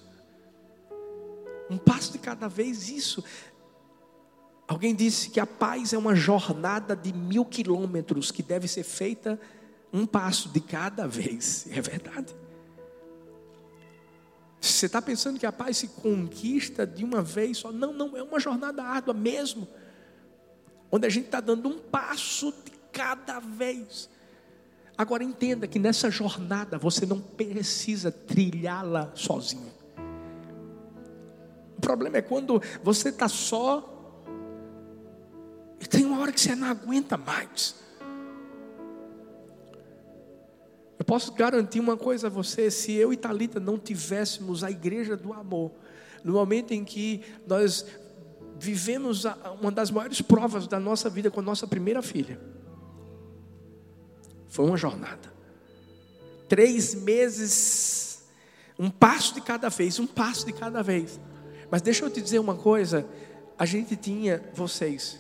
Um 1.69 1.77
passo 1.77 2.13
de 2.13 2.19
cada 2.19 2.49
vez, 2.49 2.89
isso. 2.89 3.23
Alguém 4.67 4.95
disse 4.95 5.31
que 5.31 5.39
a 5.39 5.47
paz 5.47 5.93
é 5.93 5.99
uma 5.99 6.15
jornada 6.15 6.97
de 6.97 7.13
mil 7.13 7.45
quilômetros 7.45 8.31
que 8.31 8.43
deve 8.43 8.67
ser 8.67 8.85
feita 8.85 9.39
um 9.93 10.07
passo 10.07 10.49
de 10.49 10.61
cada 10.61 11.07
vez. 11.07 11.67
É 11.71 11.81
verdade. 11.81 12.35
Você 14.61 14.87
está 14.87 15.01
pensando 15.01 15.39
que 15.39 15.47
a 15.47 15.53
paz 15.53 15.79
se 15.79 15.89
conquista 15.89 16.87
de 16.87 17.05
uma 17.05 17.23
vez 17.23 17.59
só? 17.59 17.73
Não, 17.73 17.93
não, 17.93 18.17
é 18.17 18.23
uma 18.23 18.39
jornada 18.39 18.83
árdua 18.83 19.15
mesmo. 19.15 19.67
Onde 20.93 21.07
a 21.07 21.11
gente 21.11 21.27
está 21.27 21.41
dando 21.41 21.69
um 21.69 21.79
passo 21.79 22.53
de 22.65 22.73
cada 22.93 23.41
vez. 23.41 24.09
Agora 25.01 25.25
entenda 25.25 25.67
que 25.67 25.79
nessa 25.79 26.11
jornada 26.11 26.77
você 26.77 27.07
não 27.07 27.19
precisa 27.19 28.13
trilhá-la 28.13 29.11
sozinho. 29.15 29.73
problema 31.81 32.19
é 32.19 32.21
quando 32.21 32.61
você 32.85 33.09
está 33.09 33.27
só 33.27 34.23
e 35.81 35.87
tem 35.87 36.05
uma 36.05 36.21
hora 36.21 36.31
que 36.31 36.39
você 36.39 36.55
não 36.55 36.69
aguenta 36.69 37.17
mais. 37.17 37.77
Eu 40.99 41.05
posso 41.07 41.33
garantir 41.33 41.81
uma 41.81 41.97
coisa 41.97 42.27
a 42.27 42.31
você: 42.31 42.71
se 42.71 42.93
eu 42.93 43.11
e 43.11 43.17
Talita 43.17 43.59
não 43.59 43.79
tivéssemos 43.79 44.63
a 44.63 44.71
igreja 44.71 45.17
do 45.17 45.33
amor, 45.33 45.73
no 46.23 46.35
momento 46.35 46.73
em 46.73 46.85
que 46.85 47.23
nós 47.47 47.87
vivemos 48.59 49.25
uma 49.59 49.73
das 49.73 49.91
maiores 49.91 50.21
provas 50.21 50.67
da 50.69 50.79
nossa 50.79 51.09
vida 51.09 51.31
com 51.31 51.41
a 51.41 51.43
nossa 51.43 51.67
primeira 51.67 52.03
filha, 52.03 52.39
foi 54.51 54.67
uma 54.67 54.77
jornada. 54.77 55.33
Três 56.49 56.95
meses, 56.95 58.25
um 58.79 58.91
passo 58.91 59.33
de 59.33 59.41
cada 59.41 59.71
vez, 59.71 59.99
um 59.99 60.07
passo 60.07 60.45
de 60.45 60.53
cada 60.53 60.83
vez. 60.83 61.19
Mas 61.71 61.81
deixa 61.81 62.05
eu 62.05 62.11
te 62.11 62.21
dizer 62.21 62.39
uma 62.39 62.57
coisa: 62.57 63.07
a 63.59 63.65
gente 63.65 63.97
tinha 63.97 64.43
vocês 64.53 65.19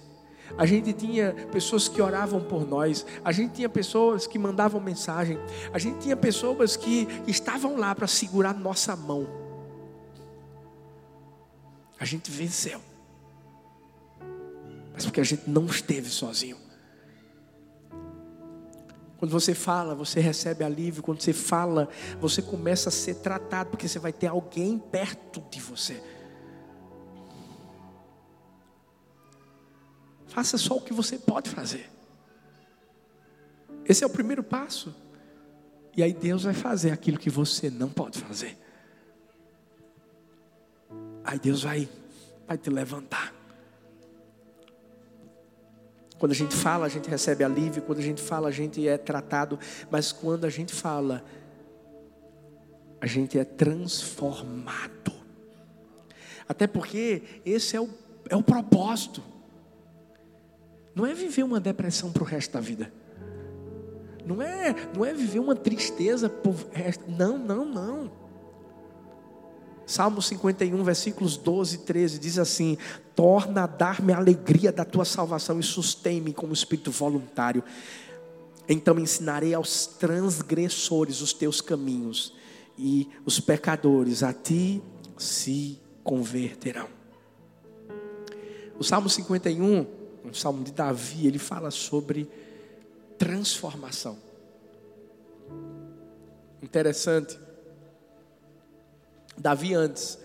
a 0.56 0.66
gente 0.66 0.92
tinha 0.92 1.32
pessoas 1.52 1.88
que 1.88 2.00
oravam 2.00 2.42
por 2.42 2.66
nós, 2.66 3.06
a 3.24 3.32
gente 3.32 3.54
tinha 3.54 3.68
pessoas 3.68 4.26
que 4.26 4.38
mandavam 4.38 4.80
mensagem, 4.80 5.38
a 5.72 5.78
gente 5.78 6.00
tinha 6.00 6.16
pessoas 6.16 6.76
que 6.76 7.06
estavam 7.26 7.76
lá 7.76 7.94
para 7.94 8.06
segurar 8.06 8.54
nossa 8.54 8.96
mão. 8.96 9.26
A 11.98 12.04
gente 12.04 12.30
venceu, 12.30 12.80
mas 14.92 15.04
porque 15.04 15.20
a 15.20 15.24
gente 15.24 15.48
não 15.48 15.66
esteve 15.66 16.08
sozinho. 16.08 16.56
Quando 19.20 19.32
você 19.32 19.54
fala, 19.54 19.94
você 19.94 20.18
recebe 20.18 20.64
alívio. 20.64 21.02
Quando 21.02 21.20
você 21.20 21.34
fala, 21.34 21.90
você 22.18 22.40
começa 22.40 22.88
a 22.88 22.92
ser 22.92 23.16
tratado, 23.16 23.68
porque 23.68 23.86
você 23.86 23.98
vai 23.98 24.14
ter 24.14 24.28
alguém 24.28 24.78
perto 24.78 25.42
de 25.50 25.60
você. 25.60 26.02
Faça 30.26 30.56
só 30.56 30.78
o 30.78 30.80
que 30.80 30.94
você 30.94 31.18
pode 31.18 31.50
fazer. 31.50 31.90
Esse 33.84 34.02
é 34.02 34.06
o 34.06 34.10
primeiro 34.10 34.42
passo. 34.42 34.94
E 35.94 36.02
aí 36.02 36.14
Deus 36.14 36.44
vai 36.44 36.54
fazer 36.54 36.90
aquilo 36.90 37.18
que 37.18 37.28
você 37.28 37.68
não 37.68 37.90
pode 37.90 38.18
fazer. 38.20 38.56
Aí 41.22 41.38
Deus 41.38 41.62
vai, 41.62 41.86
vai 42.48 42.56
te 42.56 42.70
levantar. 42.70 43.34
Quando 46.20 46.32
a 46.32 46.34
gente 46.34 46.54
fala, 46.54 46.84
a 46.84 46.88
gente 46.90 47.08
recebe 47.08 47.42
alívio. 47.42 47.80
Quando 47.80 47.98
a 47.98 48.02
gente 48.02 48.20
fala, 48.20 48.48
a 48.48 48.52
gente 48.52 48.86
é 48.86 48.98
tratado. 48.98 49.58
Mas 49.90 50.12
quando 50.12 50.44
a 50.44 50.50
gente 50.50 50.74
fala, 50.74 51.24
a 53.00 53.06
gente 53.06 53.38
é 53.38 53.44
transformado. 53.44 55.12
Até 56.46 56.66
porque 56.66 57.22
esse 57.42 57.74
é 57.74 57.80
o, 57.80 57.88
é 58.28 58.36
o 58.36 58.42
propósito. 58.42 59.22
Não 60.94 61.06
é 61.06 61.14
viver 61.14 61.42
uma 61.42 61.58
depressão 61.58 62.12
para 62.12 62.22
o 62.22 62.26
resto 62.26 62.52
da 62.52 62.60
vida. 62.60 62.92
Não 64.26 64.42
é, 64.42 64.74
não 64.94 65.02
é 65.02 65.14
viver 65.14 65.38
uma 65.38 65.56
tristeza 65.56 66.30
resto. 66.70 67.02
Não, 67.10 67.38
não, 67.38 67.64
não. 67.64 68.19
Salmo 69.90 70.22
51, 70.22 70.84
versículos 70.84 71.36
12 71.36 71.74
e 71.74 71.78
13 71.78 72.18
diz 72.20 72.38
assim: 72.38 72.78
Torna 73.12 73.64
a 73.64 73.66
dar-me 73.66 74.12
a 74.12 74.18
alegria 74.18 74.70
da 74.70 74.84
tua 74.84 75.04
salvação 75.04 75.58
e 75.58 75.64
sustém-me 75.64 76.32
como 76.32 76.52
espírito 76.52 76.92
voluntário. 76.92 77.64
Então 78.68 79.00
ensinarei 79.00 79.52
aos 79.52 79.86
transgressores 79.86 81.20
os 81.20 81.32
teus 81.32 81.60
caminhos, 81.60 82.32
e 82.78 83.08
os 83.26 83.40
pecadores 83.40 84.22
a 84.22 84.32
ti 84.32 84.80
se 85.18 85.80
converterão. 86.04 86.86
O 88.78 88.84
Salmo 88.84 89.08
51 89.08 89.86
um 90.24 90.34
salmo 90.34 90.62
de 90.62 90.70
Davi, 90.70 91.26
ele 91.26 91.38
fala 91.38 91.72
sobre 91.72 92.30
transformação. 93.18 94.18
Interessante. 96.62 97.49
Davi 99.40 99.74
antes 99.74 100.18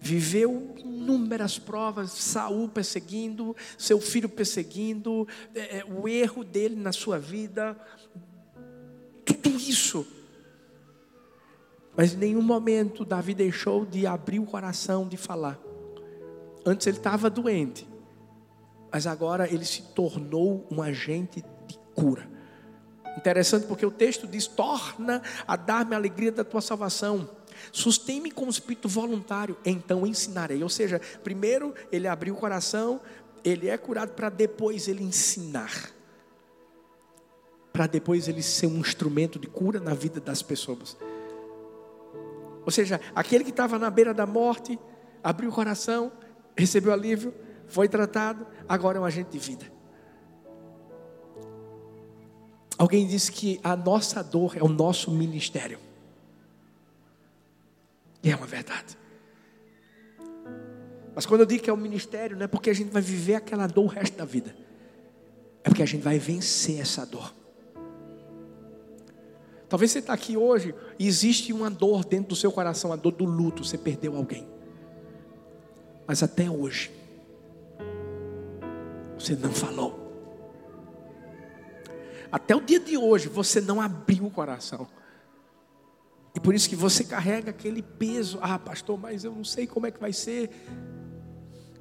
viveu 0.00 0.74
inúmeras 0.78 1.58
provas, 1.58 2.10
Saul 2.10 2.68
perseguindo, 2.68 3.54
seu 3.76 4.00
filho 4.00 4.28
perseguindo, 4.28 5.28
é, 5.54 5.78
é, 5.78 5.84
o 5.84 6.08
erro 6.08 6.42
dele 6.42 6.74
na 6.74 6.90
sua 6.90 7.18
vida, 7.18 7.78
tudo 9.24 9.50
isso. 9.50 10.06
Mas 11.96 12.14
em 12.14 12.16
nenhum 12.16 12.42
momento 12.42 13.04
Davi 13.04 13.34
deixou 13.34 13.84
de 13.84 14.06
abrir 14.06 14.38
o 14.38 14.46
coração, 14.46 15.06
de 15.06 15.16
falar. 15.16 15.58
Antes 16.64 16.86
ele 16.86 16.96
estava 16.96 17.28
doente, 17.28 17.86
mas 18.90 19.06
agora 19.06 19.52
ele 19.52 19.64
se 19.64 19.82
tornou 19.94 20.66
um 20.70 20.80
agente 20.82 21.44
de 21.66 21.78
cura. 21.94 22.39
Interessante 23.16 23.66
porque 23.66 23.84
o 23.84 23.90
texto 23.90 24.26
diz: 24.26 24.46
torna 24.46 25.22
a 25.46 25.56
dar-me 25.56 25.94
a 25.94 25.98
alegria 25.98 26.32
da 26.32 26.44
tua 26.44 26.60
salvação. 26.60 27.28
Sustém-me 27.72 28.30
com 28.30 28.46
o 28.46 28.50
espírito 28.50 28.88
voluntário, 28.88 29.56
então 29.64 30.06
ensinarei. 30.06 30.62
Ou 30.62 30.68
seja, 30.68 31.00
primeiro 31.22 31.74
ele 31.92 32.08
abriu 32.08 32.34
o 32.34 32.36
coração, 32.36 33.00
ele 33.44 33.68
é 33.68 33.76
curado 33.76 34.12
para 34.12 34.28
depois 34.28 34.88
ele 34.88 35.04
ensinar. 35.04 35.90
Para 37.72 37.86
depois 37.86 38.28
ele 38.28 38.42
ser 38.42 38.66
um 38.66 38.78
instrumento 38.78 39.38
de 39.38 39.46
cura 39.46 39.78
na 39.78 39.94
vida 39.94 40.20
das 40.20 40.42
pessoas. 40.42 40.96
Ou 42.64 42.70
seja, 42.70 43.00
aquele 43.14 43.44
que 43.44 43.50
estava 43.50 43.78
na 43.78 43.90
beira 43.90 44.12
da 44.12 44.26
morte, 44.26 44.78
abriu 45.22 45.50
o 45.50 45.52
coração, 45.52 46.12
recebeu 46.56 46.92
alívio, 46.92 47.34
foi 47.66 47.88
tratado, 47.88 48.46
agora 48.68 48.98
é 48.98 49.00
um 49.00 49.04
agente 49.04 49.30
de 49.30 49.38
vida. 49.38 49.79
Alguém 52.80 53.06
disse 53.06 53.30
que 53.30 53.60
a 53.62 53.76
nossa 53.76 54.22
dor 54.22 54.56
é 54.56 54.64
o 54.64 54.68
nosso 54.68 55.10
ministério. 55.10 55.78
E 58.22 58.30
é 58.30 58.34
uma 58.34 58.46
verdade. 58.46 58.96
Mas 61.14 61.26
quando 61.26 61.42
eu 61.42 61.46
digo 61.46 61.62
que 61.62 61.68
é 61.68 61.72
o 61.74 61.76
um 61.76 61.78
ministério, 61.78 62.38
não 62.38 62.44
é 62.44 62.48
porque 62.48 62.70
a 62.70 62.72
gente 62.72 62.90
vai 62.90 63.02
viver 63.02 63.34
aquela 63.34 63.66
dor 63.66 63.84
o 63.84 63.86
resto 63.86 64.16
da 64.16 64.24
vida. 64.24 64.56
É 65.62 65.68
porque 65.68 65.82
a 65.82 65.86
gente 65.86 66.00
vai 66.00 66.18
vencer 66.18 66.80
essa 66.80 67.04
dor. 67.04 67.34
Talvez 69.68 69.90
você 69.90 69.98
está 69.98 70.14
aqui 70.14 70.38
hoje 70.38 70.74
e 70.98 71.06
existe 71.06 71.52
uma 71.52 71.70
dor 71.70 72.02
dentro 72.02 72.30
do 72.30 72.34
seu 72.36 72.50
coração, 72.50 72.94
a 72.94 72.96
dor 72.96 73.12
do 73.12 73.26
luto, 73.26 73.62
você 73.62 73.76
perdeu 73.76 74.16
alguém. 74.16 74.48
Mas 76.06 76.22
até 76.22 76.50
hoje, 76.50 76.90
você 79.18 79.36
não 79.36 79.52
falou. 79.52 79.99
Até 82.30 82.54
o 82.54 82.60
dia 82.60 82.78
de 82.78 82.96
hoje, 82.96 83.28
você 83.28 83.60
não 83.60 83.80
abriu 83.80 84.24
o 84.26 84.30
coração. 84.30 84.86
E 86.34 86.38
por 86.38 86.54
isso 86.54 86.68
que 86.68 86.76
você 86.76 87.02
carrega 87.02 87.50
aquele 87.50 87.82
peso. 87.82 88.38
Ah, 88.40 88.58
pastor, 88.58 88.98
mas 88.98 89.24
eu 89.24 89.32
não 89.32 89.44
sei 89.44 89.66
como 89.66 89.86
é 89.86 89.90
que 89.90 90.00
vai 90.00 90.12
ser. 90.12 90.50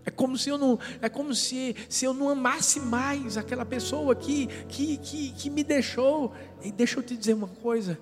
É 0.05 0.09
como 0.09 0.37
se 0.37 0.49
eu 0.49 0.57
não, 0.57 0.79
é 1.01 1.09
como 1.09 1.35
se, 1.35 1.75
se 1.87 2.05
eu 2.05 2.13
não 2.13 2.29
amasse 2.29 2.79
mais 2.79 3.37
aquela 3.37 3.63
pessoa 3.63 4.15
que, 4.15 4.47
que, 4.67 4.97
que, 4.97 5.31
que 5.33 5.49
me 5.49 5.63
deixou. 5.63 6.33
E 6.63 6.71
deixa 6.71 6.97
eu 6.97 7.03
te 7.03 7.15
dizer 7.15 7.33
uma 7.33 7.47
coisa. 7.47 7.99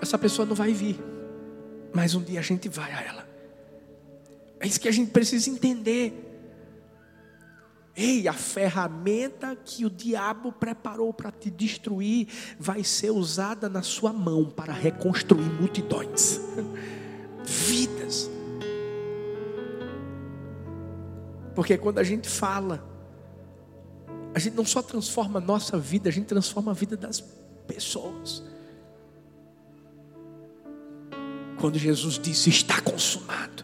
Essa 0.00 0.16
pessoa 0.16 0.46
não 0.46 0.54
vai 0.54 0.72
vir. 0.72 0.98
Mas 1.92 2.14
um 2.14 2.22
dia 2.22 2.40
a 2.40 2.42
gente 2.42 2.68
vai 2.68 2.90
a 2.92 3.02
ela. 3.02 3.28
É 4.58 4.66
isso 4.66 4.80
que 4.80 4.88
a 4.88 4.92
gente 4.92 5.10
precisa 5.10 5.50
entender. 5.50 6.29
Ei, 7.96 8.28
a 8.28 8.32
ferramenta 8.32 9.56
que 9.56 9.84
o 9.84 9.90
diabo 9.90 10.52
preparou 10.52 11.12
para 11.12 11.30
te 11.30 11.50
destruir 11.50 12.28
vai 12.58 12.84
ser 12.84 13.10
usada 13.10 13.68
na 13.68 13.82
sua 13.82 14.12
mão 14.12 14.44
para 14.44 14.72
reconstruir 14.72 15.50
multidões, 15.60 16.40
vidas. 17.44 18.30
Porque 21.54 21.76
quando 21.76 21.98
a 21.98 22.04
gente 22.04 22.28
fala, 22.28 22.88
a 24.34 24.38
gente 24.38 24.54
não 24.54 24.64
só 24.64 24.80
transforma 24.80 25.38
a 25.38 25.42
nossa 25.42 25.76
vida, 25.76 26.08
a 26.08 26.12
gente 26.12 26.26
transforma 26.26 26.70
a 26.70 26.74
vida 26.74 26.96
das 26.96 27.20
pessoas. 27.66 28.42
Quando 31.60 31.78
Jesus 31.78 32.18
disse: 32.18 32.48
Está 32.48 32.80
consumado. 32.80 33.59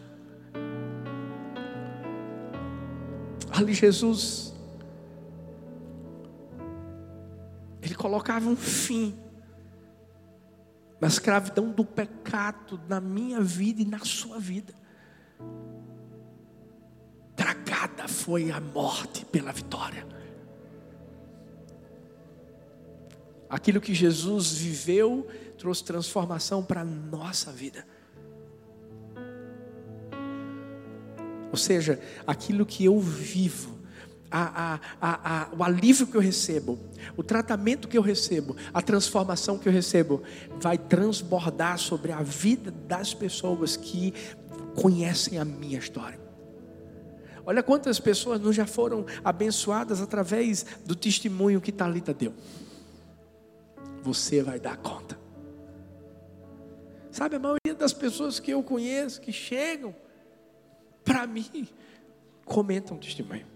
Ali 3.57 3.73
Jesus, 3.73 4.53
ele 7.81 7.95
colocava 7.95 8.47
um 8.47 8.55
fim 8.55 9.17
na 11.01 11.07
escravidão 11.07 11.71
do 11.71 11.83
pecado 11.83 12.79
na 12.87 13.01
minha 13.01 13.41
vida 13.41 13.81
e 13.81 13.85
na 13.85 13.97
sua 13.97 14.37
vida. 14.37 14.75
Tragada 17.35 18.07
foi 18.07 18.51
a 18.51 18.61
morte 18.61 19.25
pela 19.25 19.51
vitória. 19.51 20.05
Aquilo 23.49 23.81
que 23.81 23.95
Jesus 23.95 24.51
viveu 24.53 25.27
trouxe 25.57 25.83
transformação 25.83 26.63
para 26.63 26.81
a 26.81 26.85
nossa 26.85 27.51
vida. 27.51 27.83
Ou 31.57 31.59
seja, 31.59 31.99
aquilo 32.27 32.67
que 32.67 32.85
eu 32.85 32.99
vivo, 32.99 33.79
a, 34.29 34.79
a, 35.01 35.41
a, 35.41 35.55
o 35.57 35.63
alívio 35.63 36.05
que 36.05 36.15
eu 36.15 36.21
recebo, 36.21 36.77
o 37.17 37.23
tratamento 37.23 37.87
que 37.87 37.97
eu 37.97 38.01
recebo, 38.03 38.55
a 38.71 38.79
transformação 38.79 39.57
que 39.57 39.67
eu 39.67 39.73
recebo, 39.73 40.21
vai 40.59 40.77
transbordar 40.77 41.79
sobre 41.79 42.11
a 42.11 42.21
vida 42.21 42.69
das 42.69 43.11
pessoas 43.11 43.75
que 43.75 44.13
conhecem 44.79 45.39
a 45.39 45.43
minha 45.43 45.79
história. 45.79 46.19
Olha 47.43 47.63
quantas 47.63 47.99
pessoas 47.99 48.39
não 48.39 48.53
já 48.53 48.67
foram 48.67 49.03
abençoadas 49.25 49.99
através 49.99 50.63
do 50.85 50.95
testemunho 50.95 51.59
que 51.59 51.71
Talita 51.71 52.13
deu. 52.13 52.35
Você 54.03 54.43
vai 54.43 54.59
dar 54.59 54.77
conta. 54.77 55.17
Sabe, 57.09 57.35
a 57.35 57.39
maioria 57.39 57.73
das 57.75 57.93
pessoas 57.93 58.39
que 58.39 58.51
eu 58.51 58.61
conheço 58.61 59.19
que 59.19 59.31
chegam 59.31 59.95
para 61.07 61.25
mim 61.25 61.65
comentam 62.43 62.97
testemunho. 62.97 63.47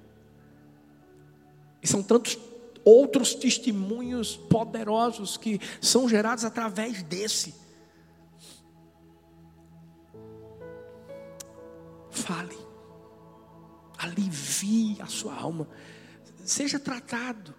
E 1.83 1.87
são 1.87 2.01
tantos 2.01 2.39
outros 2.85 3.35
testemunhos 3.35 4.37
poderosos 4.37 5.35
que 5.35 5.59
são 5.81 6.07
gerados 6.07 6.45
através 6.45 7.03
desse. 7.03 7.53
Fale, 12.09 12.57
alivie 13.97 14.97
a 15.01 15.07
sua 15.07 15.35
alma, 15.35 15.67
seja 16.45 16.79
tratado, 16.79 17.53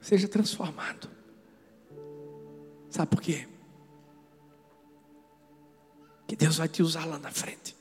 seja 0.00 0.26
transformado. 0.28 1.10
Sabe 2.88 3.10
por 3.10 3.20
quê? 3.20 3.53
Que 6.34 6.38
Deus 6.38 6.56
vai 6.56 6.66
te 6.66 6.82
usar 6.82 7.04
lá 7.04 7.16
na 7.16 7.30
frente. 7.30 7.76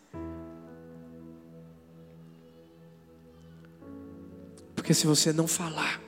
Porque 4.76 4.94
se 4.94 5.08
você 5.08 5.34
não 5.34 5.48
falar, 5.48 6.00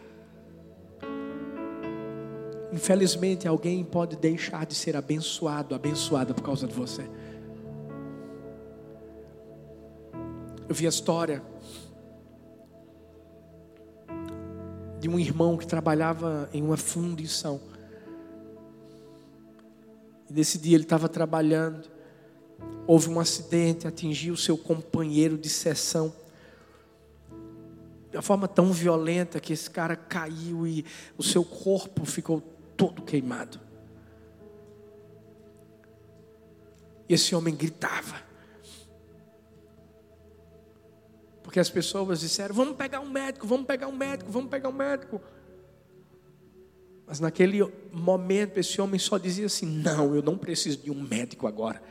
infelizmente 2.72 3.48
alguém 3.48 3.84
pode 3.84 4.16
deixar 4.16 4.64
de 4.68 4.76
ser 4.76 4.96
abençoado, 4.96 5.74
abençoada 5.74 6.36
por 6.36 6.43
causa 6.43 6.68
de 6.68 6.74
você. 6.76 7.10
Eu 10.70 10.76
vi 10.76 10.86
a 10.86 10.89
história 10.89 11.41
de 15.00 15.10
um 15.10 15.18
irmão 15.18 15.58
que 15.58 15.66
trabalhava 15.66 16.48
em 16.54 16.62
uma 16.62 16.78
fundição. 16.78 17.60
E 20.30 20.34
nesse 20.34 20.60
dia 20.60 20.76
ele 20.76 20.84
estava 20.84 21.10
trabalhando, 21.10 21.95
houve 22.88 23.10
um 23.10 23.20
acidente, 23.20 23.88
atingiu 23.88 24.36
seu 24.36 24.58
companheiro 24.58 25.38
de 25.38 25.49
sessão 25.49 26.14
de 28.16 28.18
uma 28.18 28.24
forma 28.24 28.47
tão 28.47 28.72
violenta 28.72 29.41
que 29.41 29.51
esse 29.51 29.70
cara 29.70 29.93
caiu 29.93 30.66
e 30.66 30.86
o 31.18 31.24
seu 31.24 31.43
corpo 31.43 32.06
ficou 32.06 32.39
todo 32.78 33.01
queimado. 33.01 33.60
E 37.10 37.14
esse 37.14 37.36
homem 37.36 37.53
gritava. 37.53 38.24
Porque 41.43 41.60
as 41.60 41.70
pessoas 41.70 42.22
disseram: 42.22 42.56
Vamos 42.56 42.78
pegar 42.78 43.01
um 43.01 43.10
médico, 43.10 43.45
vamos 43.45 43.68
pegar 43.68 43.89
um 43.89 43.95
médico, 43.95 44.32
vamos 44.32 44.49
pegar 44.49 44.70
um 44.70 44.74
médico. 44.74 45.22
Mas 47.06 47.20
naquele 47.20 47.70
momento, 47.91 48.58
esse 48.58 48.80
homem 48.80 48.97
só 48.97 49.18
dizia 49.18 49.47
assim: 49.47 49.66
Não, 49.66 50.16
eu 50.16 50.22
não 50.22 50.38
preciso 50.38 50.78
de 50.78 50.89
um 50.89 51.01
médico 51.01 51.47
agora. 51.47 51.84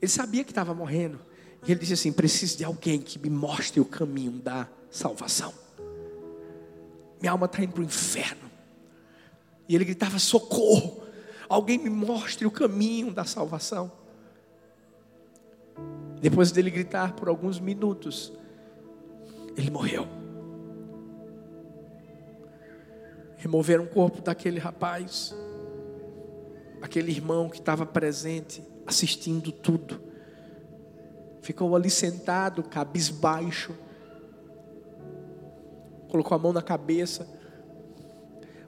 Ele 0.00 0.10
sabia 0.10 0.44
que 0.44 0.50
estava 0.50 0.74
morrendo. 0.74 1.18
E 1.66 1.72
ele 1.72 1.80
disse 1.80 1.94
assim: 1.94 2.12
Preciso 2.12 2.58
de 2.58 2.64
alguém 2.64 3.00
que 3.00 3.18
me 3.18 3.30
mostre 3.30 3.80
o 3.80 3.84
caminho 3.84 4.32
da 4.32 4.68
salvação. 4.90 5.52
Minha 7.20 7.32
alma 7.32 7.46
está 7.46 7.62
indo 7.62 7.72
para 7.72 7.80
o 7.80 7.84
inferno. 7.84 8.50
E 9.68 9.74
ele 9.74 9.84
gritava: 9.84 10.18
socorro! 10.18 11.02
Alguém 11.48 11.78
me 11.78 11.90
mostre 11.90 12.46
o 12.46 12.50
caminho 12.50 13.12
da 13.12 13.24
salvação. 13.24 13.90
Depois 16.20 16.50
dele 16.50 16.70
gritar 16.70 17.12
por 17.12 17.28
alguns 17.28 17.60
minutos, 17.60 18.32
ele 19.56 19.70
morreu. 19.70 20.06
Removeram 23.36 23.84
o 23.84 23.88
corpo 23.88 24.20
daquele 24.22 24.58
rapaz, 24.58 25.34
aquele 26.82 27.12
irmão 27.12 27.48
que 27.48 27.58
estava 27.58 27.86
presente, 27.86 28.64
assistindo 28.86 29.50
tudo. 29.50 30.00
Ficou 31.42 31.74
ali 31.76 31.90
sentado, 31.90 32.62
cabisbaixo, 32.62 33.74
colocou 36.08 36.34
a 36.34 36.38
mão 36.38 36.52
na 36.52 36.62
cabeça, 36.62 37.28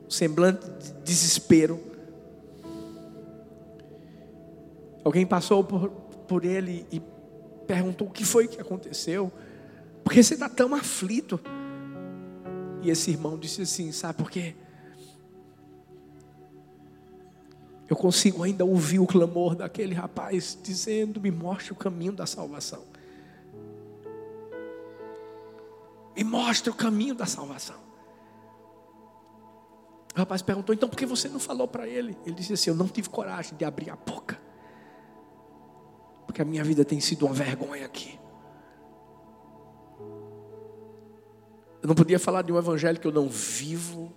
um 0.06 0.10
semblante 0.10 0.68
de 0.68 0.92
desespero. 1.02 1.80
Alguém 5.04 5.26
passou 5.26 5.64
por, 5.64 5.90
por 6.28 6.44
ele 6.44 6.86
e 6.92 7.00
perguntou 7.66 8.08
o 8.08 8.10
que 8.10 8.24
foi 8.24 8.48
que 8.48 8.60
aconteceu, 8.60 9.32
porque 10.04 10.22
você 10.22 10.34
está 10.34 10.48
tão 10.48 10.74
aflito. 10.74 11.40
E 12.82 12.90
esse 12.90 13.10
irmão 13.10 13.38
disse 13.38 13.62
assim: 13.62 13.90
Sabe 13.92 14.18
por 14.18 14.30
quê? 14.30 14.54
Eu 17.89 17.97
consigo 17.97 18.43
ainda 18.43 18.64
ouvir 18.64 18.99
o 18.99 19.07
clamor 19.07 19.55
daquele 19.55 19.95
rapaz 19.95 20.59
dizendo: 20.62 21.20
Me 21.20 21.30
mostre 21.30 21.72
o 21.72 21.76
caminho 21.76 22.12
da 22.12 22.26
salvação. 22.26 22.84
Me 26.14 26.22
mostra 26.22 26.70
o 26.70 26.74
caminho 26.74 27.14
da 27.14 27.26
salvação. 27.26 27.76
O 30.14 30.18
rapaz 30.18 30.43
perguntou: 30.43 30.74
então 30.74 30.89
por 30.89 30.97
que 30.97 31.07
você 31.07 31.28
não 31.28 31.39
falou 31.39 31.68
para 31.68 31.86
ele? 31.86 32.18
Ele 32.26 32.34
disse 32.34 32.53
assim: 32.53 32.70
eu 32.70 32.76
não 32.76 32.89
tive 32.89 33.09
coragem 33.09 33.57
de 33.57 33.64
abrir 33.64 33.89
a 33.89 33.97
boca, 33.97 34.39
porque 36.26 36.43
a 36.43 36.45
minha 36.45 36.64
vida 36.64 36.84
tem 36.84 37.01
sido 37.01 37.24
uma 37.24 37.32
vergonha 37.32 37.86
aqui. 37.86 38.18
Eu 41.80 41.86
não 41.86 41.95
podia 41.95 42.18
falar 42.18 42.43
de 42.43 42.53
um 42.53 42.59
evangelho 42.59 42.99
que 42.99 43.07
eu 43.07 43.12
não 43.12 43.28
vivo, 43.28 44.12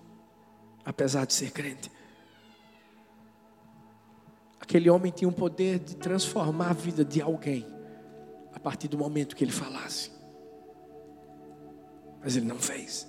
apesar 0.84 1.26
de 1.26 1.34
ser 1.34 1.52
crente. 1.52 1.92
Aquele 4.72 4.90
homem 4.90 5.12
tinha 5.12 5.28
o 5.28 5.34
poder 5.34 5.80
de 5.80 5.98
transformar 5.98 6.70
a 6.70 6.74
vida 6.74 7.04
de 7.04 7.22
alguém 7.22 7.68
a 8.54 8.60
partir 8.60 8.88
do 8.88 8.98
momento 8.98 9.36
que 9.36 9.44
ele 9.44 9.52
falasse 9.52 10.22
mas 12.24 12.36
ele 12.36 12.46
não 12.46 12.60
fez. 12.60 13.08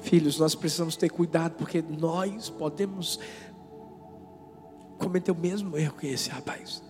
Filhos, 0.00 0.38
nós 0.38 0.54
precisamos 0.54 0.96
ter 0.96 1.10
cuidado, 1.10 1.56
porque 1.56 1.82
nós 1.82 2.48
podemos 2.48 3.18
cometer 4.96 5.32
o 5.32 5.34
mesmo 5.34 5.76
erro 5.76 5.96
que 5.96 6.06
esse 6.06 6.30
rapaz. 6.30 6.82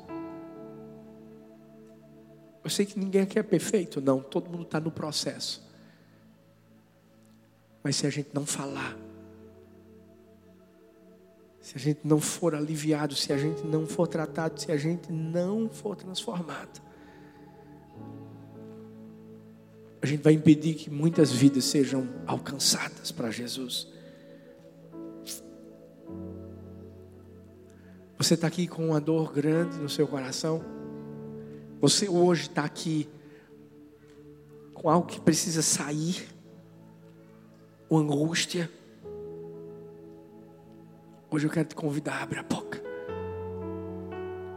Eu 2.63 2.71
sei 2.71 2.85
que 2.85 2.99
ninguém 2.99 3.23
aqui 3.23 3.39
é 3.39 3.43
perfeito, 3.43 4.01
não, 4.01 4.21
todo 4.21 4.51
mundo 4.51 4.65
está 4.65 4.79
no 4.79 4.91
processo. 4.91 5.67
Mas 7.83 7.97
se 7.97 8.07
a 8.07 8.11
gente 8.11 8.29
não 8.35 8.45
falar, 8.45 8.95
se 11.69 11.77
a 11.77 11.79
gente 11.79 12.01
não 12.03 12.19
for 12.19 12.55
aliviado, 12.55 13.15
se 13.15 13.31
a 13.31 13.37
gente 13.37 13.63
não 13.67 13.87
for 13.87 14.07
tratado, 14.07 14.59
se 14.59 14.73
a 14.73 14.77
gente 14.79 15.13
não 15.13 15.69
for 15.69 15.95
transformado, 15.95 16.81
a 20.01 20.07
gente 20.07 20.23
vai 20.23 20.33
impedir 20.33 20.77
que 20.77 20.89
muitas 20.89 21.31
vidas 21.31 21.67
sejam 21.67 22.09
alcançadas 22.27 23.13
para 23.13 23.31
Jesus. 23.31 23.87
Você 28.17 28.33
está 28.33 28.47
aqui 28.47 28.67
com 28.67 28.87
uma 28.87 28.99
dor 28.99 29.31
grande 29.31 29.77
no 29.77 29.91
seu 29.91 30.09
coração. 30.09 30.65
Você 31.83 32.09
hoje 32.09 32.45
está 32.49 32.65
aqui 32.65 33.07
com 34.73 34.89
algo 34.89 35.07
que 35.07 35.21
precisa 35.21 35.61
sair, 35.61 36.27
uma 37.91 38.01
angústia. 38.01 38.71
Hoje 41.31 41.47
eu 41.47 41.51
quero 41.51 41.69
te 41.69 41.75
convidar 41.75 42.15
a 42.15 42.23
abrir 42.23 42.39
a 42.39 42.43
boca. 42.43 42.83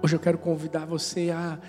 Hoje 0.04 0.16
eu 0.16 0.20
quero 0.20 0.38
convidar 0.38 0.86
você 0.86 1.30
a 1.30 1.60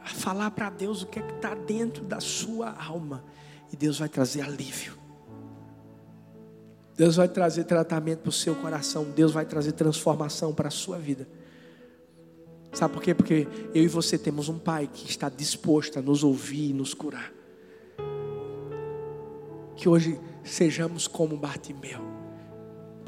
a 0.00 0.06
falar 0.08 0.50
para 0.50 0.70
Deus 0.70 1.02
o 1.02 1.06
que 1.06 1.18
é 1.18 1.22
que 1.22 1.34
está 1.34 1.54
dentro 1.54 2.04
da 2.04 2.20
sua 2.20 2.70
alma. 2.70 3.24
E 3.72 3.76
Deus 3.76 3.98
vai 3.98 4.08
trazer 4.08 4.40
alívio. 4.40 4.94
Deus 6.96 7.16
vai 7.16 7.28
trazer 7.28 7.64
tratamento 7.64 8.20
para 8.20 8.30
o 8.30 8.32
seu 8.32 8.54
coração. 8.54 9.04
Deus 9.04 9.32
vai 9.32 9.44
trazer 9.44 9.72
transformação 9.72 10.54
para 10.54 10.68
a 10.68 10.70
sua 10.70 10.98
vida. 10.98 11.28
Sabe 12.72 12.94
por 12.94 13.02
quê? 13.02 13.14
Porque 13.14 13.46
eu 13.74 13.82
e 13.82 13.88
você 13.88 14.18
temos 14.18 14.48
um 14.48 14.58
Pai 14.58 14.88
que 14.92 15.08
está 15.08 15.28
disposto 15.28 15.98
a 15.98 16.02
nos 16.02 16.24
ouvir 16.24 16.70
e 16.70 16.72
nos 16.72 16.94
curar. 16.94 17.32
Que 19.76 19.88
hoje 19.88 20.18
sejamos 20.42 21.06
como 21.06 21.36
Bartimeu. 21.36 22.17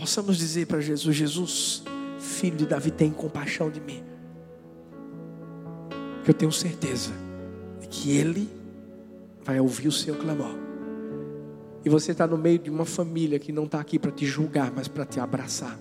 Possamos 0.00 0.38
dizer 0.38 0.66
para 0.66 0.80
Jesus: 0.80 1.14
Jesus, 1.14 1.82
Filho 2.18 2.56
de 2.56 2.66
Davi, 2.66 2.90
tem 2.90 3.10
compaixão 3.10 3.70
de 3.70 3.80
mim. 3.80 4.02
Porque 6.16 6.30
eu 6.30 6.34
tenho 6.34 6.50
certeza 6.50 7.12
de 7.78 7.86
que 7.86 8.16
Ele 8.16 8.48
vai 9.44 9.60
ouvir 9.60 9.88
o 9.88 9.92
seu 9.92 10.16
clamor. 10.16 10.56
E 11.84 11.90
você 11.90 12.12
está 12.12 12.26
no 12.26 12.38
meio 12.38 12.58
de 12.58 12.70
uma 12.70 12.86
família 12.86 13.38
que 13.38 13.52
não 13.52 13.64
está 13.64 13.78
aqui 13.78 13.98
para 13.98 14.10
te 14.10 14.24
julgar, 14.24 14.72
mas 14.74 14.88
para 14.88 15.04
te 15.04 15.20
abraçar. 15.20 15.78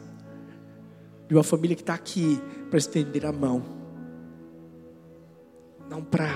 De 1.29 1.33
uma 1.33 1.43
família 1.43 1.75
que 1.75 1.81
está 1.81 1.93
aqui 1.93 2.41
para 2.69 2.77
estender 2.77 3.25
a 3.25 3.31
mão, 3.31 3.63
não 5.89 6.03
para 6.03 6.29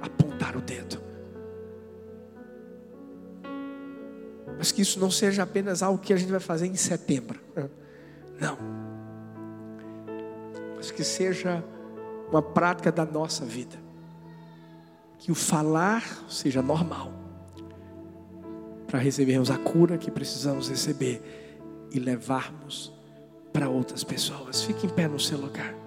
apontar 0.00 0.56
o 0.56 0.60
dedo. 0.62 1.09
Mas 4.60 4.70
que 4.70 4.82
isso 4.82 5.00
não 5.00 5.10
seja 5.10 5.42
apenas 5.42 5.82
algo 5.82 5.98
que 5.98 6.12
a 6.12 6.16
gente 6.18 6.30
vai 6.30 6.38
fazer 6.38 6.66
em 6.66 6.74
setembro. 6.74 7.40
Não. 8.38 8.58
Mas 10.76 10.90
que 10.90 11.02
seja 11.02 11.64
uma 12.30 12.42
prática 12.42 12.92
da 12.92 13.06
nossa 13.06 13.42
vida. 13.46 13.74
Que 15.18 15.32
o 15.32 15.34
falar 15.34 16.04
seja 16.28 16.60
normal. 16.60 17.10
Para 18.86 18.98
recebermos 18.98 19.50
a 19.50 19.56
cura 19.56 19.96
que 19.96 20.10
precisamos 20.10 20.68
receber 20.68 21.22
e 21.90 21.98
levarmos 21.98 22.92
para 23.54 23.66
outras 23.66 24.04
pessoas. 24.04 24.62
Fique 24.62 24.86
em 24.86 24.90
pé 24.90 25.08
no 25.08 25.18
seu 25.18 25.38
lugar. 25.38 25.79